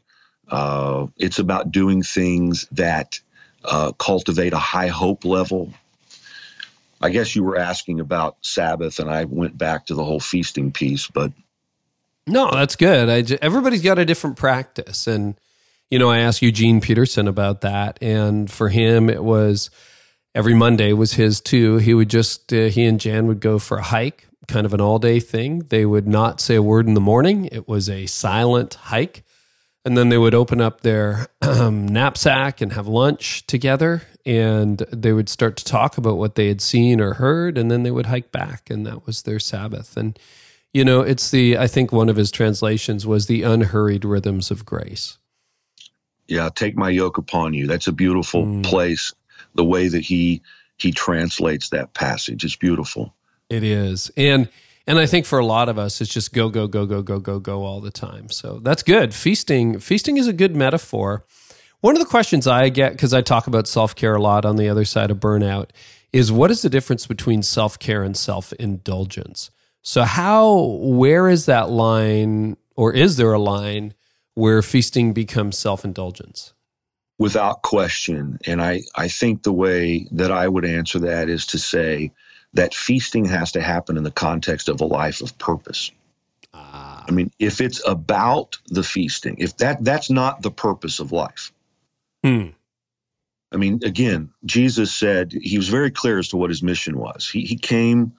[0.50, 3.20] Uh, it's about doing things that
[3.64, 5.74] uh, cultivate a high hope level.
[7.00, 10.72] I guess you were asking about Sabbath, and I went back to the whole feasting
[10.72, 11.32] piece, but
[12.26, 13.08] no, that's good.
[13.08, 15.40] I just, everybody's got a different practice, and
[15.90, 19.70] you know, I asked Eugene Peterson about that, and for him, it was
[20.38, 21.78] every Monday was his too.
[21.78, 24.80] He would just uh, he and Jan would go for a hike kind of an
[24.80, 25.60] all day thing.
[25.70, 29.24] They would not say a word in the morning, it was a silent hike.
[29.84, 34.04] And then they would open up their um, knapsack and have lunch together.
[34.26, 37.58] And they would start to talk about what they had seen or heard.
[37.58, 38.70] And then they would hike back.
[38.70, 39.96] And that was their Sabbath.
[39.96, 40.20] And,
[40.74, 44.66] you know, it's the, I think one of his translations was the unhurried rhythms of
[44.66, 45.20] grace.
[46.28, 47.66] Yeah, take my yoke upon you.
[47.68, 48.66] That's a beautiful mm.
[48.66, 49.14] place.
[49.58, 50.42] The way that he
[50.78, 53.14] he translates that passage is beautiful.
[53.50, 54.12] It is.
[54.16, 54.48] And
[54.86, 57.20] and I think for a lot of us it's just go go go go go
[57.20, 58.30] go go all the time.
[58.30, 59.14] So that's good.
[59.14, 61.26] Feasting feasting is a good metaphor.
[61.82, 64.70] One of the questions I get cuz I talk about self-care a lot on the
[64.70, 65.70] other side of burnout
[66.14, 69.52] is what is the difference between self-care and self-indulgence?
[69.82, 73.94] So how where is that line or is there a line
[74.36, 76.54] where feasting becomes self-indulgence?
[77.20, 78.40] Without question.
[78.46, 82.12] And I, I think the way that I would answer that is to say
[82.54, 85.92] that feasting has to happen in the context of a life of purpose.
[86.54, 87.04] Ah.
[87.08, 91.52] I mean, if it's about the feasting, if that that's not the purpose of life.
[92.24, 92.48] Hmm.
[93.52, 97.30] I mean, again, Jesus said he was very clear as to what his mission was.
[97.30, 98.14] He he came,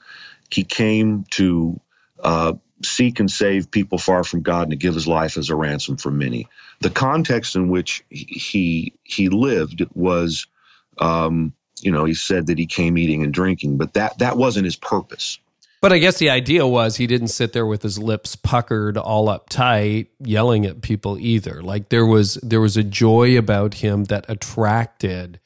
[0.50, 1.80] he came to
[2.22, 2.54] uh,
[2.84, 5.96] seek and save people far from God and to give his life as a ransom
[5.96, 6.48] for many.
[6.80, 10.46] The context in which he he lived was
[10.98, 14.64] um, you know, he said that he came eating and drinking, but that that wasn't
[14.64, 15.38] his purpose.
[15.80, 19.28] But I guess the idea was he didn't sit there with his lips puckered, all
[19.28, 21.62] uptight, yelling at people either.
[21.62, 25.38] Like there was there was a joy about him that attracted.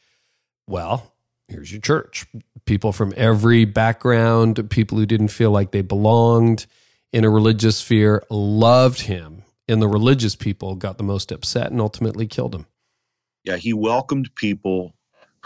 [0.66, 1.12] Well,
[1.48, 2.26] here's your church.
[2.64, 6.66] People from every background, people who didn't feel like they belonged
[7.12, 11.80] in a religious sphere, loved him, and the religious people got the most upset and
[11.80, 12.66] ultimately killed him.
[13.44, 14.94] Yeah, he welcomed people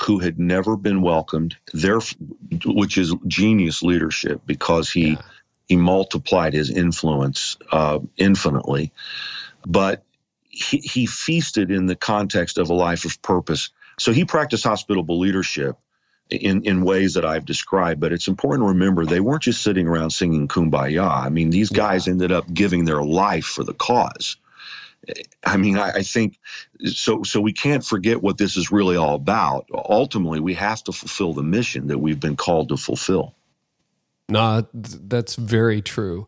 [0.01, 2.01] who had never been welcomed there
[2.67, 5.23] which is genius leadership because he yeah.
[5.69, 8.93] he multiplied his influence uh, infinitely
[9.67, 10.05] but
[10.49, 13.71] he, he feasted in the context of a life of purpose.
[13.99, 15.77] So he practiced hospitable leadership
[16.31, 19.87] in, in ways that I've described, but it's important to remember they weren't just sitting
[19.87, 21.09] around singing kumbaya.
[21.09, 22.13] I mean, these guys yeah.
[22.13, 24.37] ended up giving their life for the cause.
[25.45, 26.39] I mean, I, I, think
[26.85, 27.23] so.
[27.23, 29.69] So we can't forget what this is really all about.
[29.73, 33.35] Ultimately, we have to fulfill the mission that we've been called to fulfill.
[34.29, 36.27] No, that's very true.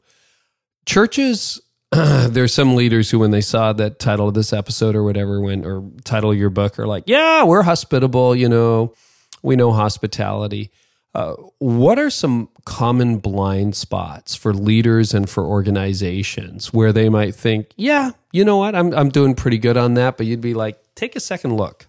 [0.86, 5.40] Churches there's some leaders who, when they saw that title of this episode or whatever,
[5.40, 8.36] when or title of your book, are like, "Yeah, we're hospitable.
[8.36, 8.94] You know,
[9.42, 10.70] we know hospitality."
[11.14, 17.34] Uh, what are some common blind spots for leaders and for organizations where they might
[17.34, 20.54] think, "Yeah, you know what, I'm I'm doing pretty good on that," but you'd be
[20.54, 21.88] like, "Take a second look."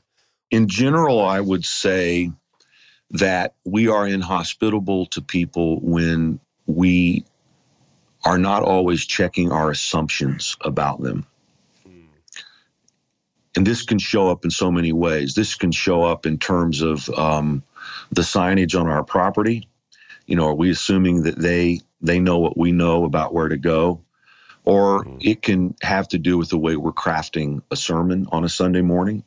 [0.52, 2.32] In general, I would say
[3.12, 7.26] that we are inhospitable to people when we
[8.26, 11.26] are not always checking our assumptions about them.
[13.56, 15.34] And this can show up in so many ways.
[15.34, 17.64] This can show up in terms of um,
[18.12, 19.68] the signage on our property.
[20.28, 23.58] You know, are we assuming that they they know what we know about where to
[23.58, 24.02] go?
[24.66, 25.18] Or mm-hmm.
[25.22, 28.82] it can have to do with the way we're crafting a sermon on a Sunday
[28.82, 29.24] morning.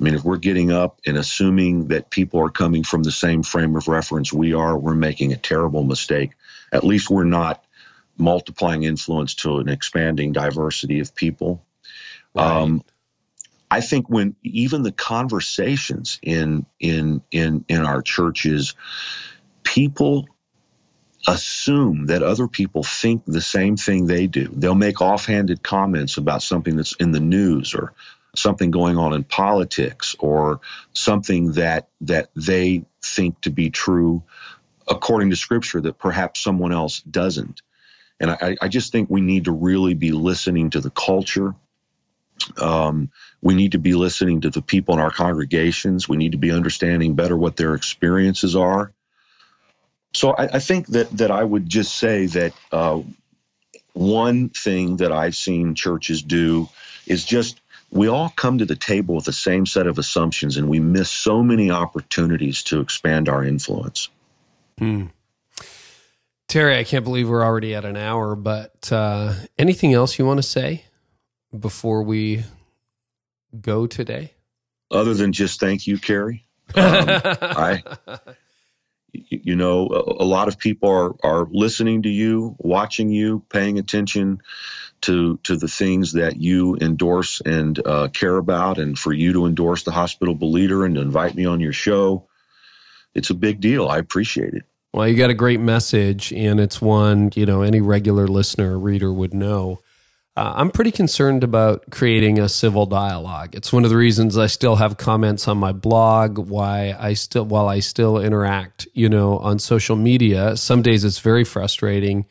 [0.00, 3.42] I mean, if we're getting up and assuming that people are coming from the same
[3.42, 6.30] frame of reference we are, we're making a terrible mistake.
[6.72, 7.62] At least we're not
[8.16, 11.62] multiplying influence to an expanding diversity of people.
[12.34, 12.46] Right.
[12.46, 12.82] Um,
[13.70, 18.74] I think when even the conversations in in in in our churches,
[19.62, 20.26] people
[21.28, 24.48] assume that other people think the same thing they do.
[24.52, 27.92] They'll make offhanded comments about something that's in the news or
[28.34, 30.60] something going on in politics or
[30.92, 34.22] something that that they think to be true
[34.88, 37.62] according to scripture that perhaps someone else doesn't.
[38.18, 41.54] And I, I just think we need to really be listening to the culture.
[42.58, 43.10] Um,
[43.42, 46.08] we need to be listening to the people in our congregations.
[46.08, 48.92] We need to be understanding better what their experiences are.
[50.12, 53.00] So I, I think that that I would just say that uh,
[53.92, 56.68] one thing that I've seen churches do
[57.06, 57.60] is just
[57.90, 61.10] we all come to the table with the same set of assumptions, and we miss
[61.10, 64.08] so many opportunities to expand our influence.
[64.78, 65.06] Hmm.
[66.48, 70.38] Terry, I can't believe we're already at an hour, but uh, anything else you want
[70.38, 70.84] to say
[71.58, 72.44] before we
[73.60, 74.32] go today?
[74.90, 76.44] Other than just thank you, Carey.
[76.74, 77.82] Um, I,
[79.12, 84.40] you know, a, lot of people are, are listening to you, watching you, paying attention
[85.02, 89.46] to to the things that you endorse and uh, care about, and for you to
[89.46, 92.26] endorse the hospitable leader and to invite me on your show.
[93.14, 93.88] It's a big deal.
[93.88, 94.64] I appreciate it.
[94.92, 98.78] Well, you got a great message, and it's one you know any regular listener or
[98.78, 99.80] reader would know.
[100.36, 103.54] Uh, I'm pretty concerned about creating a civil dialogue.
[103.54, 106.38] It's one of the reasons I still have comments on my blog.
[106.38, 110.56] Why I still, while I still interact, you know, on social media.
[110.56, 112.26] Some days it's very frustrating,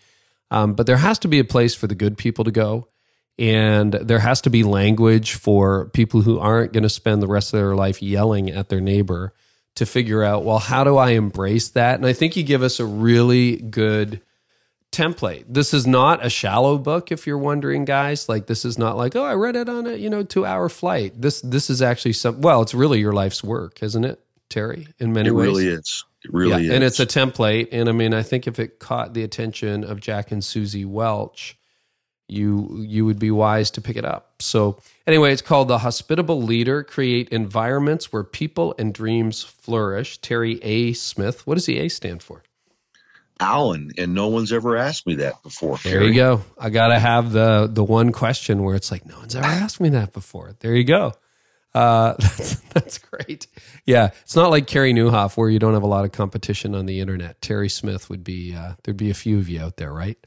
[0.49, 2.87] um, but there has to be a place for the good people to go,
[3.37, 7.53] and there has to be language for people who aren't going to spend the rest
[7.53, 9.33] of their life yelling at their neighbor
[9.75, 11.95] to figure out, well, how do I embrace that?
[11.95, 14.21] And I think you give us a really good
[14.91, 15.45] template.
[15.47, 18.27] This is not a shallow book if you're wondering guys.
[18.27, 21.21] Like this is not like, oh, I read it on a, you know, 2-hour flight.
[21.21, 24.19] This this is actually some well, it's really your life's work, isn't it,
[24.49, 25.47] Terry, in many it ways.
[25.47, 26.05] It really is.
[26.23, 26.75] It really yeah, is.
[26.75, 29.99] And it's a template and I mean, I think if it caught the attention of
[29.99, 31.57] Jack and Suzy Welch,
[32.27, 34.41] you you would be wise to pick it up.
[34.41, 40.19] So anyway, it's called The Hospitable Leader: Create Environments Where People and Dreams Flourish.
[40.19, 40.93] Terry A.
[40.93, 41.45] Smith.
[41.47, 42.43] What does the A stand for?
[43.39, 45.77] Allen, and no one's ever asked me that before.
[45.77, 46.41] There you go.
[46.57, 49.89] I gotta have the the one question where it's like no one's ever asked me
[49.89, 50.55] that before.
[50.59, 51.13] There you go.
[51.73, 53.47] Uh, that's that's great.
[53.85, 56.85] Yeah, it's not like Carey Nieuwhof where you don't have a lot of competition on
[56.85, 57.41] the internet.
[57.41, 60.17] Terry Smith would be uh, there'd be a few of you out there, right?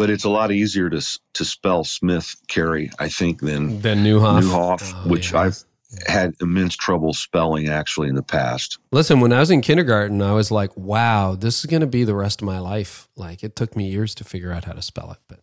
[0.00, 4.40] but it's a lot easier to to spell Smith Carey, I think, than than Newhoff,
[4.40, 5.40] Nieuwhof oh, which yeah.
[5.40, 5.62] I've
[6.06, 8.78] had immense trouble spelling actually in the past.
[8.92, 12.04] Listen, when I was in kindergarten, I was like, "Wow, this is going to be
[12.04, 14.82] the rest of my life." Like it took me years to figure out how to
[14.82, 15.40] spell it, but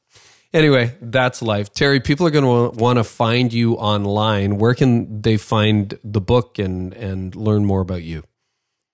[0.54, 1.74] anyway, that's life.
[1.74, 4.58] Terry, people are going to want to find you online.
[4.58, 8.24] Where can they find the book and and learn more about you?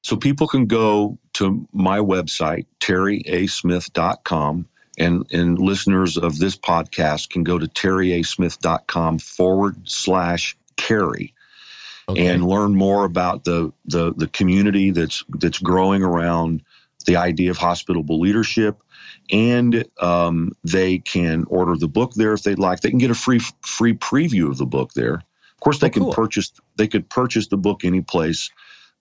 [0.03, 7.43] So people can go to my website, terryasmith.com and and listeners of this podcast can
[7.43, 11.32] go to terryasmith.com forward slash carey
[12.07, 12.27] okay.
[12.27, 16.63] and learn more about the, the the community that's that's growing around
[17.05, 18.81] the idea of hospitable leadership,
[19.31, 22.81] and um, they can order the book there if they'd like.
[22.81, 25.15] They can get a free free preview of the book there.
[25.15, 28.49] Of course, they oh, can purchase they could purchase the book any place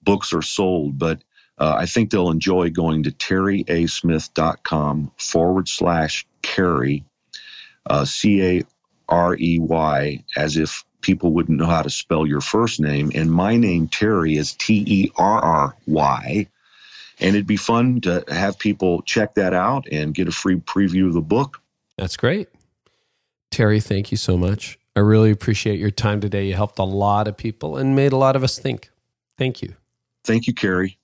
[0.02, 1.22] books are sold, but
[1.58, 7.04] uh, I think they'll enjoy going to terryasmith.com forward slash carey,
[7.86, 8.62] uh, C A
[9.08, 13.12] R E Y, as if people wouldn't know how to spell your first name.
[13.14, 16.46] And my name, Terry, is T E R R Y.
[17.20, 21.06] And it'd be fun to have people check that out and get a free preview
[21.06, 21.60] of the book.
[21.96, 22.48] That's great.
[23.50, 24.78] Terry, thank you so much.
[24.96, 26.46] I really appreciate your time today.
[26.46, 28.90] You helped a lot of people and made a lot of us think.
[29.38, 29.74] Thank you.
[30.24, 30.98] Thank you, Carey.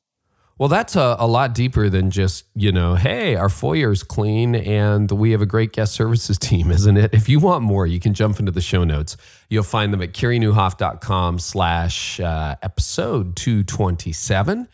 [0.59, 4.57] Well, that's a, a, lot deeper than just, you know, hey, our foyer is clean
[4.57, 7.15] and we have a great guest services team, isn't it?
[7.15, 9.17] If you want more, you can jump into the show notes.
[9.49, 14.67] You'll find them at careynieuwhof.com slash uh, episode 227.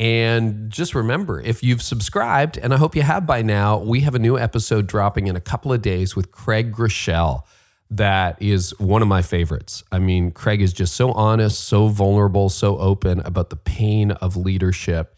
[0.00, 4.16] And just remember, if you've subscribed, and I hope you have by now, we have
[4.16, 7.42] a new episode dropping in a couple of days with Craig Groeschel
[7.90, 9.82] that is one of my favorites.
[9.90, 14.36] I mean, Craig is just so honest, so vulnerable, so open about the pain of
[14.36, 15.14] leadership.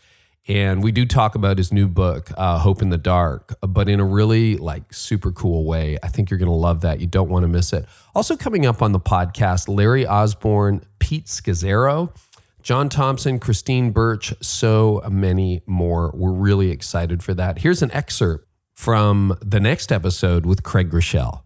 [0.49, 4.01] And we do talk about his new book, uh, Hope in the Dark, but in
[4.01, 5.99] a really like super cool way.
[6.03, 7.01] I think you're going to love that.
[7.01, 7.87] You don't want to miss it.
[8.15, 12.15] Also, coming up on the podcast, Larry Osborne, Pete Scazzero,
[12.63, 16.11] John Thompson, Christine Birch, so many more.
[16.15, 17.59] We're really excited for that.
[17.59, 21.43] Here's an excerpt from the next episode with Craig Groeschel.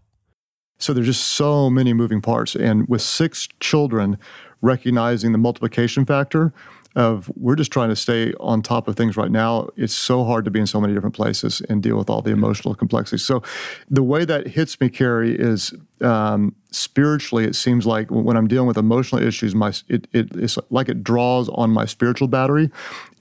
[0.79, 2.55] So there's just so many moving parts.
[2.55, 4.19] And with six children,
[4.61, 6.53] recognizing the multiplication factor
[6.97, 9.69] of we're just trying to stay on top of things right now.
[9.77, 12.31] It's so hard to be in so many different places and deal with all the
[12.31, 13.19] emotional complexity.
[13.19, 13.43] So
[13.91, 17.45] the way that hits me, Carey, is um, spiritually.
[17.45, 21.03] It seems like when I'm dealing with emotional issues, my it, it, it's like it
[21.03, 22.71] draws on my spiritual battery,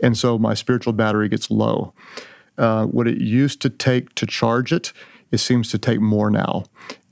[0.02, 1.94] and so my spiritual battery gets low.
[2.58, 4.94] Uh, what it used to take to charge it,
[5.32, 6.64] it seems to take more now.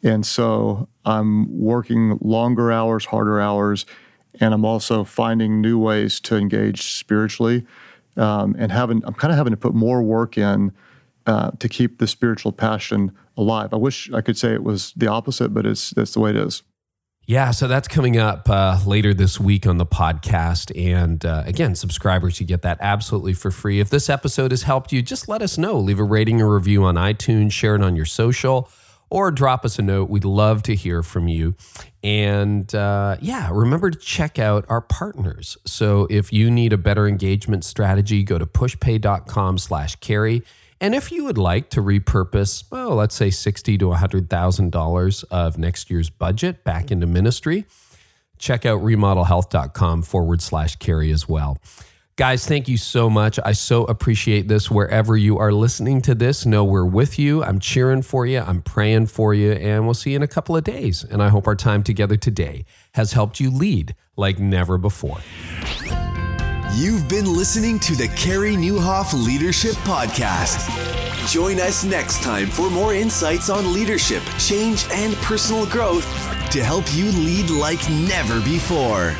[0.03, 3.85] And so I'm working longer hours, harder hours,
[4.39, 7.65] and I'm also finding new ways to engage spiritually.
[8.17, 10.73] Um, and having, I'm kind of having to put more work in
[11.25, 13.73] uh, to keep the spiritual passion alive.
[13.73, 16.35] I wish I could say it was the opposite, but it's that's the way it
[16.35, 16.63] is.
[17.25, 20.75] Yeah, so that's coming up uh, later this week on the podcast.
[20.75, 23.79] And uh, again, subscribers, you get that absolutely for free.
[23.79, 25.77] If this episode has helped you, just let us know.
[25.77, 28.69] Leave a rating or review on iTunes, share it on your social
[29.11, 30.09] or drop us a note.
[30.09, 31.53] We'd love to hear from you.
[32.01, 35.57] And uh, yeah, remember to check out our partners.
[35.65, 40.41] So if you need a better engagement strategy, go to pushpay.com slash carey.
[40.79, 45.91] And if you would like to repurpose, well, let's say sixty to $100,000 of next
[45.91, 47.65] year's budget back into ministry,
[48.39, 51.59] check out remodelhealth.com forward slash carey as well.
[52.21, 53.39] Guys, thank you so much.
[53.43, 54.69] I so appreciate this.
[54.69, 57.43] Wherever you are listening to this, know we're with you.
[57.43, 58.41] I'm cheering for you.
[58.41, 59.53] I'm praying for you.
[59.53, 61.03] And we'll see you in a couple of days.
[61.03, 65.17] And I hope our time together today has helped you lead like never before.
[66.75, 70.69] You've been listening to the Carey Nieuwhof Leadership Podcast.
[71.27, 76.05] Join us next time for more insights on leadership, change, and personal growth
[76.51, 79.15] to help you lead like never before.